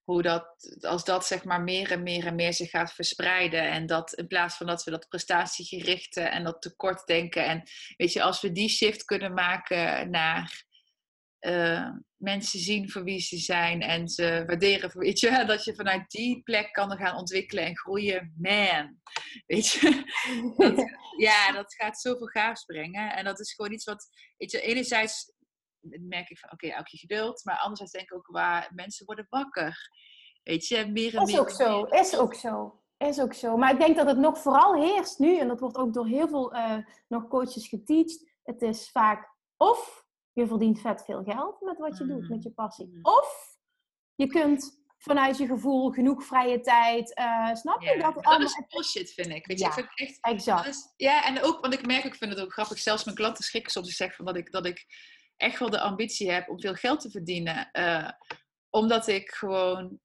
[0.08, 3.70] hoe dat, als dat zeg maar meer en meer en meer zich gaat verspreiden.
[3.70, 7.44] En dat in plaats van dat we dat prestatiegerichte en dat tekortdenken.
[7.44, 7.62] En
[7.96, 10.64] weet je, als we die shift kunnen maken naar
[11.40, 15.74] uh, mensen zien voor wie ze zijn en ze waarderen voor, weet je, dat je
[15.74, 18.34] vanuit die plek kan gaan ontwikkelen en groeien.
[18.36, 18.96] Man,
[19.46, 20.04] weet je,
[20.56, 20.84] dat,
[21.16, 23.16] ja, dat gaat zoveel gaafs brengen.
[23.16, 25.32] En dat is gewoon iets wat, weet je, enerzijds
[25.80, 29.26] merk ik van, oké, okay, elke geduld, maar anderzijds denk ik ook waar mensen worden
[29.28, 29.90] wakker.
[30.42, 31.34] Weet je, meer en meer.
[31.34, 32.82] Is ook zo, is ook zo.
[32.96, 33.56] Is ook zo.
[33.56, 36.28] Maar ik denk dat het nog vooral heerst nu, en dat wordt ook door heel
[36.28, 36.76] veel uh,
[37.08, 38.30] nog coaches geteacht.
[38.42, 40.06] Het is vaak of
[40.38, 42.86] je verdient vet veel geld met wat je doet, met je passie.
[42.86, 42.98] Mm.
[43.02, 43.56] Of
[44.14, 47.18] je kunt vanuit je gevoel genoeg vrije tijd.
[47.18, 48.24] Uh, snap je dat?
[48.24, 49.46] Dat is bullshit, vind ik.
[49.46, 50.94] Weet je, ja, ik echt, exact.
[50.96, 53.72] ja, en ook, want ik merk, ik vind het ook grappig, zelfs mijn klanten schrikken
[53.72, 53.88] soms.
[53.88, 54.86] Ik zeg van dat ik, dat ik
[55.36, 57.68] echt wel de ambitie heb om veel geld te verdienen.
[57.72, 58.10] Uh,
[58.70, 59.98] omdat ik gewoon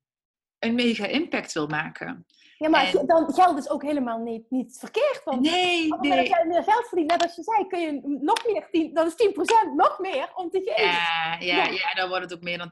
[0.60, 2.26] een mega impact wil maken.
[2.64, 5.22] Ja, maar dan geld is ook helemaal niet, niet verkeerd.
[5.24, 6.28] Want nee, nee.
[6.28, 9.14] jij meer geld verdient, net als je zei, kun je nog meer, 10, dan is
[9.14, 10.84] 10% nog meer om te geven.
[10.84, 11.94] Ja, ja, ja.
[11.94, 12.72] dan wordt het ook meer dan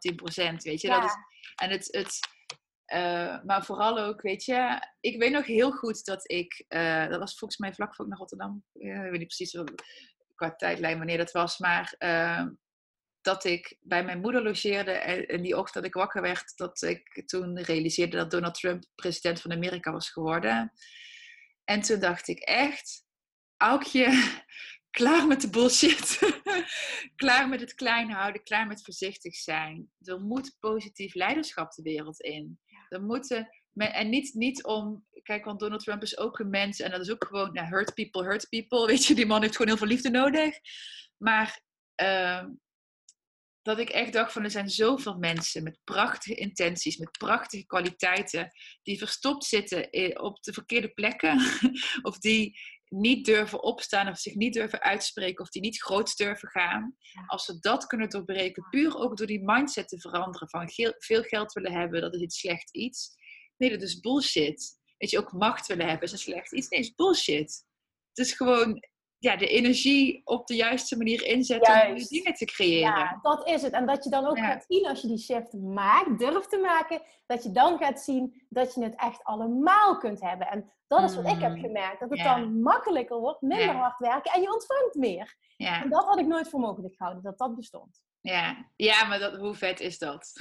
[0.53, 0.87] 10%, weet je.
[0.87, 1.15] Dat is,
[1.55, 2.19] en het, het,
[2.93, 7.19] uh, maar vooral ook, weet je, ik weet nog heel goed dat ik, uh, dat
[7.19, 9.63] was volgens mij vlak voor ik naar Rotterdam, uh, ik weet niet precies
[10.35, 12.49] qua tijdlijn wanneer dat was, maar ehm,
[13.21, 17.23] dat ik bij mijn moeder logeerde en die ochtend dat ik wakker werd, dat ik
[17.25, 20.71] toen realiseerde dat Donald Trump president van Amerika was geworden.
[21.63, 23.05] En toen dacht ik echt,
[23.57, 24.41] Aukje,
[24.97, 26.19] klaar met de bullshit.
[27.15, 29.91] klaar met het klein houden, klaar met voorzichtig zijn.
[30.01, 32.59] Er moet positief leiderschap de wereld in.
[32.89, 36.91] Er moeten, en niet, niet om, kijk, want Donald Trump is ook een mens en
[36.91, 38.85] dat is ook gewoon, nou, hurt people, hurt people.
[38.85, 40.59] Weet je, die man heeft gewoon heel veel liefde nodig.
[41.17, 41.61] Maar
[42.01, 42.43] uh,
[43.61, 48.51] dat ik echt dacht van er zijn zoveel mensen met prachtige intenties, met prachtige kwaliteiten,
[48.83, 49.89] die verstopt zitten
[50.21, 51.41] op de verkeerde plekken.
[52.01, 52.59] of die
[52.91, 56.95] niet durven opstaan of zich niet durven uitspreken of die niet groot durven gaan.
[57.27, 61.53] Als ze dat kunnen doorbreken, puur ook door die mindset te veranderen van veel geld
[61.53, 63.15] willen hebben, dat is iets slecht iets.
[63.57, 64.79] Nee, dat is bullshit.
[64.97, 66.67] Weet je, ook macht willen hebben is een slecht iets.
[66.67, 67.65] Nee, dat is bullshit.
[68.13, 68.90] Het is gewoon
[69.21, 72.95] ja, de energie op de juiste manier inzetten om die dingen te creëren.
[72.95, 73.73] Ja, dat is het.
[73.73, 77.01] En dat je dan ook gaat zien als je die shift maakt, durft te maken,
[77.25, 80.47] dat je dan gaat zien dat je het echt allemaal kunt hebben.
[80.47, 81.59] En dat is wat ik heb mm.
[81.59, 81.99] gemerkt.
[81.99, 85.35] Dat het dan makkelijker wordt, minder hard werken en je ontvangt meer.
[85.57, 88.01] En dat had ik nooit voor mogelijk gehouden, dat dat bestond.
[88.21, 90.31] Ja, ja maar dat, hoe vet is dat?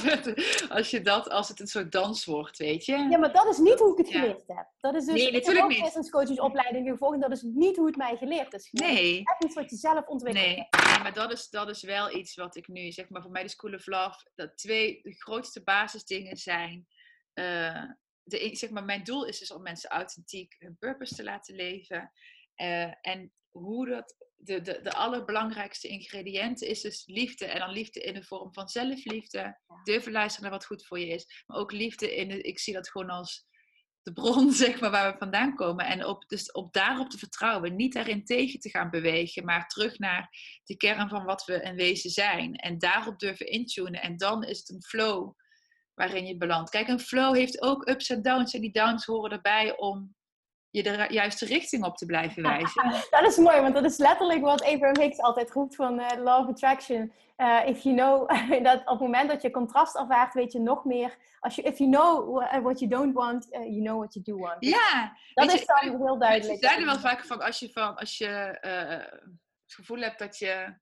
[0.68, 1.28] als, je dat?
[1.30, 2.92] als het een soort dans wordt, weet je?
[2.92, 4.66] Ja, maar dat is niet hoe ik het geleerd heb.
[4.76, 5.82] Dat is dus, nee, natuurlijk niet.
[5.82, 7.20] business coachesopleiding gevolgd.
[7.20, 8.68] Dat is niet hoe het mij geleerd is.
[8.72, 9.22] Nee.
[9.24, 10.46] Echt iets wat je zelf ontwikkelt.
[10.46, 10.68] Nee,
[11.02, 13.48] maar dat is, dat is wel iets wat ik nu, zeg maar, voor mij de
[13.48, 16.86] School of Love, dat twee de grootste basisdingen zijn.
[17.34, 17.84] Uh,
[18.22, 22.12] de, zeg maar, mijn doel is dus om mensen authentiek hun purpose te laten leven.
[22.56, 27.46] Uh, en hoe dat, de, de, de allerbelangrijkste ingrediënt is dus liefde.
[27.46, 29.58] En dan liefde in de vorm van zelfliefde.
[29.82, 31.44] Durven luisteren naar wat goed voor je is.
[31.46, 33.46] Maar ook liefde in, de, ik zie dat gewoon als
[34.02, 35.86] de bron, zeg maar, waar we vandaan komen.
[35.86, 37.76] En op, dus op daarop te vertrouwen.
[37.76, 40.28] Niet daarin tegen te gaan bewegen, maar terug naar
[40.64, 42.54] de kern van wat we in wezen zijn.
[42.54, 44.02] En daarop durven intunen.
[44.02, 45.32] En dan is het een flow
[45.94, 46.70] waarin je belandt.
[46.70, 48.54] Kijk, een flow heeft ook ups en downs.
[48.54, 50.16] En die downs horen erbij om
[50.70, 52.90] je de juiste richting op te blijven wijzen.
[53.10, 56.40] dat is mooi, want dat is letterlijk wat Abraham Hicks altijd roept van uh, Law
[56.40, 57.12] of Attraction.
[57.36, 58.28] Uh, if you know,
[58.68, 61.16] dat op het moment dat je contrast ervaart, weet je nog meer.
[61.40, 64.38] Als je, if you know what you don't want, uh, you know what you do
[64.38, 64.64] want.
[64.64, 65.16] Ja.
[65.34, 66.58] Dat is dan heel duidelijk.
[66.60, 68.58] Ze zeiden wel vaak van, als je, van, als je
[69.62, 70.74] het gevoel hebt dat je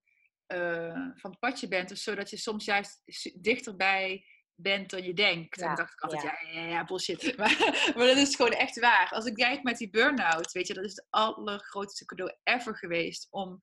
[1.14, 3.03] van het padje bent, of zo, dat je soms juist
[3.43, 4.24] dichterbij
[4.57, 5.61] bent dan je denkt.
[5.61, 7.22] en dan dacht ik altijd, ja, ja, ja, bullshit.
[7.36, 9.09] Maar, maar, dat is gewoon echt waar.
[9.11, 13.28] Als ik kijk met die burn-out, weet je, dat is het allergrootste cadeau ever geweest
[13.30, 13.61] om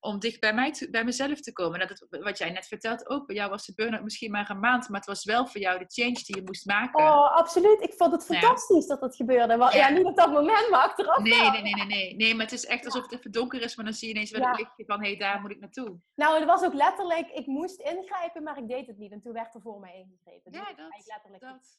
[0.00, 1.78] om dicht bij, mij te, bij mezelf te komen.
[1.78, 4.60] Dat het, wat jij net vertelt ook, bij jou was de burn-out misschien maar een
[4.60, 7.04] maand, maar het was wel voor jou de change die je moest maken.
[7.04, 7.82] Oh, absoluut.
[7.82, 9.56] Ik vond het fantastisch dat dat gebeurde.
[9.56, 9.88] Wel, ja.
[9.88, 12.34] niet op dat moment, maar achteraf nee, nee, nee, nee, nee, nee.
[12.34, 14.42] maar het is echt alsof het even donker is, maar dan zie je ineens wel
[14.42, 15.98] een lichtje van, hé, hey, daar moet ik naartoe.
[16.14, 19.12] Nou, het was ook letterlijk, ik moest ingrijpen, maar ik deed het niet.
[19.12, 20.52] En toen werd er voor mij ingegrepen.
[20.52, 21.78] Ja, dat, letterlijk dat.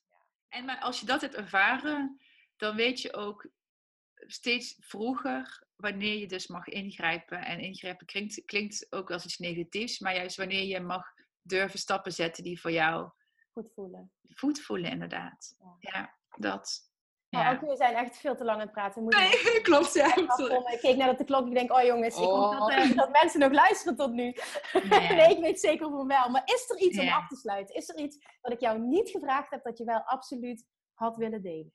[0.49, 2.20] En maar als je dat hebt ervaren,
[2.57, 3.49] dan weet je ook
[4.26, 7.45] steeds vroeger wanneer je dus mag ingrijpen.
[7.45, 11.05] En ingrijpen klinkt, klinkt ook als iets negatiefs, maar juist wanneer je mag
[11.41, 13.11] durven stappen zetten die voor jou
[13.51, 14.11] goed voelen.
[14.36, 15.55] Goed voelen, inderdaad.
[15.80, 16.86] Ja, dat.
[17.30, 17.68] Nou, ja.
[17.68, 19.03] we zijn echt veel te lang aan het praten.
[19.03, 20.15] Moet nee, klopt, ja.
[20.15, 23.39] Ik keek naar de klok ik denk, oh jongens, ik hoop dat, uh, dat, mensen
[23.39, 24.36] nog luisteren tot nu.
[24.89, 25.13] Nee.
[25.20, 26.30] nee, ik weet zeker van wel.
[26.30, 27.76] Maar is er iets om af te sluiten?
[27.76, 31.41] Is er iets wat ik jou niet gevraagd heb, dat je wel absoluut had willen
[31.41, 31.74] delen?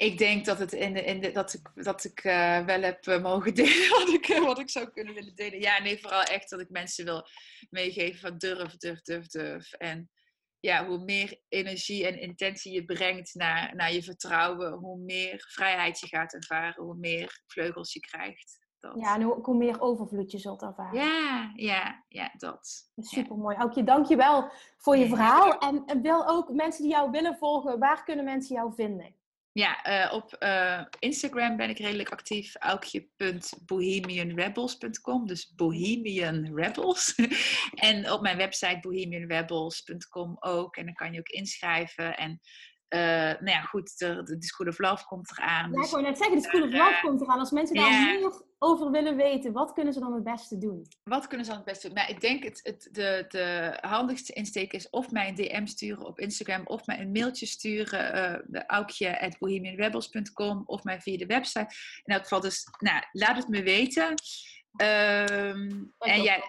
[0.00, 3.06] Ik denk dat, het in de, in de, dat ik, dat ik uh, wel heb
[3.06, 5.60] uh, mogen delen wat ik, uh, wat ik zou kunnen willen delen.
[5.60, 7.26] Ja, nee, vooral echt dat ik mensen wil
[7.70, 9.72] meegeven van durf, durf, durf, durf.
[9.72, 10.10] En
[10.60, 16.00] ja, hoe meer energie en intentie je brengt naar, naar je vertrouwen, hoe meer vrijheid
[16.00, 18.58] je gaat ervaren, hoe meer vleugels je krijgt.
[18.78, 19.00] Dat.
[19.00, 21.00] Ja, en hoe, hoe meer overvloed je zult ervaren.
[21.00, 22.90] Ja, ja, ja, dat.
[22.96, 23.56] Super mooi.
[23.56, 25.58] Aukje, dank je wel voor je verhaal.
[25.58, 29.18] En, en wil ook mensen die jou willen volgen, waar kunnen mensen jou vinden?
[29.52, 32.56] Ja, uh, op uh, Instagram ben ik redelijk actief.
[32.56, 35.26] Aukje.bohemianrebels.com.
[35.26, 37.14] Dus Bohemian Rebels.
[37.74, 40.76] en op mijn website bohemianrebels.com ook.
[40.76, 42.16] En dan kan je ook inschrijven.
[42.16, 42.40] En
[42.94, 43.00] uh,
[43.40, 45.70] nou ja, goed, de, de, School of Love komt eraan.
[45.70, 47.38] Ja, ik dus wou net zeggen, de School of Love komt eraan.
[47.38, 50.86] Als mensen daar meer over willen weten, wat kunnen ze dan het beste doen?
[51.04, 51.96] Wat kunnen ze dan het beste doen?
[51.96, 56.06] Nou, ik denk het, het de, de handigste insteek is of mij een DM sturen
[56.06, 61.74] op Instagram of mij een mailtje sturen, uh, de aukje.bohemianrebels.com of mij via de website.
[62.04, 64.14] In elk geval dus, nou, laat het me weten.
[64.76, 66.42] Um, en jij,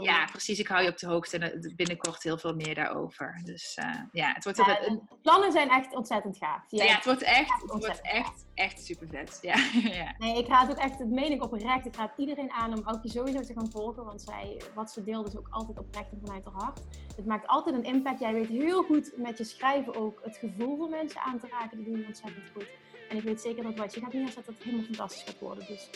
[0.00, 0.58] ja, precies.
[0.58, 3.40] Ik hou je op de hoogte en binnenkort heel veel meer daarover.
[3.44, 6.62] Dus uh, ja, het wordt ja, plannen zijn echt ontzettend gaaf.
[6.68, 9.38] Ja, ja het wordt echt, het wordt echt, echt super vet.
[9.42, 9.54] Ja,
[10.02, 10.14] ja.
[10.18, 13.02] Nee, ik raad ook echt, het meen ik oprecht, ik raad iedereen aan om ook
[13.02, 14.04] je sowieso te gaan volgen.
[14.04, 16.80] Want zij, wat ze deelt is ook altijd oprecht en vanuit haar hart.
[17.16, 18.20] Het maakt altijd een impact.
[18.20, 21.76] Jij weet heel goed met je schrijven ook het gevoel van mensen aan te raken.
[21.76, 22.70] Dat doe je ontzettend goed.
[23.08, 25.66] En ik weet zeker dat wat je gaat neerzetten, dat het helemaal fantastisch gaat worden.
[25.66, 25.90] Dus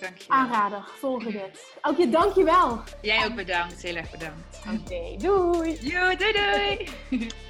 [0.00, 0.38] Dankjewel.
[0.38, 1.74] Aanrader, volgen dit.
[1.82, 2.80] Ook je dankjewel.
[3.02, 4.58] Jij ook bedankt, heel erg bedankt.
[4.74, 5.78] Oké, doei.
[5.80, 6.88] Jo, doei doei.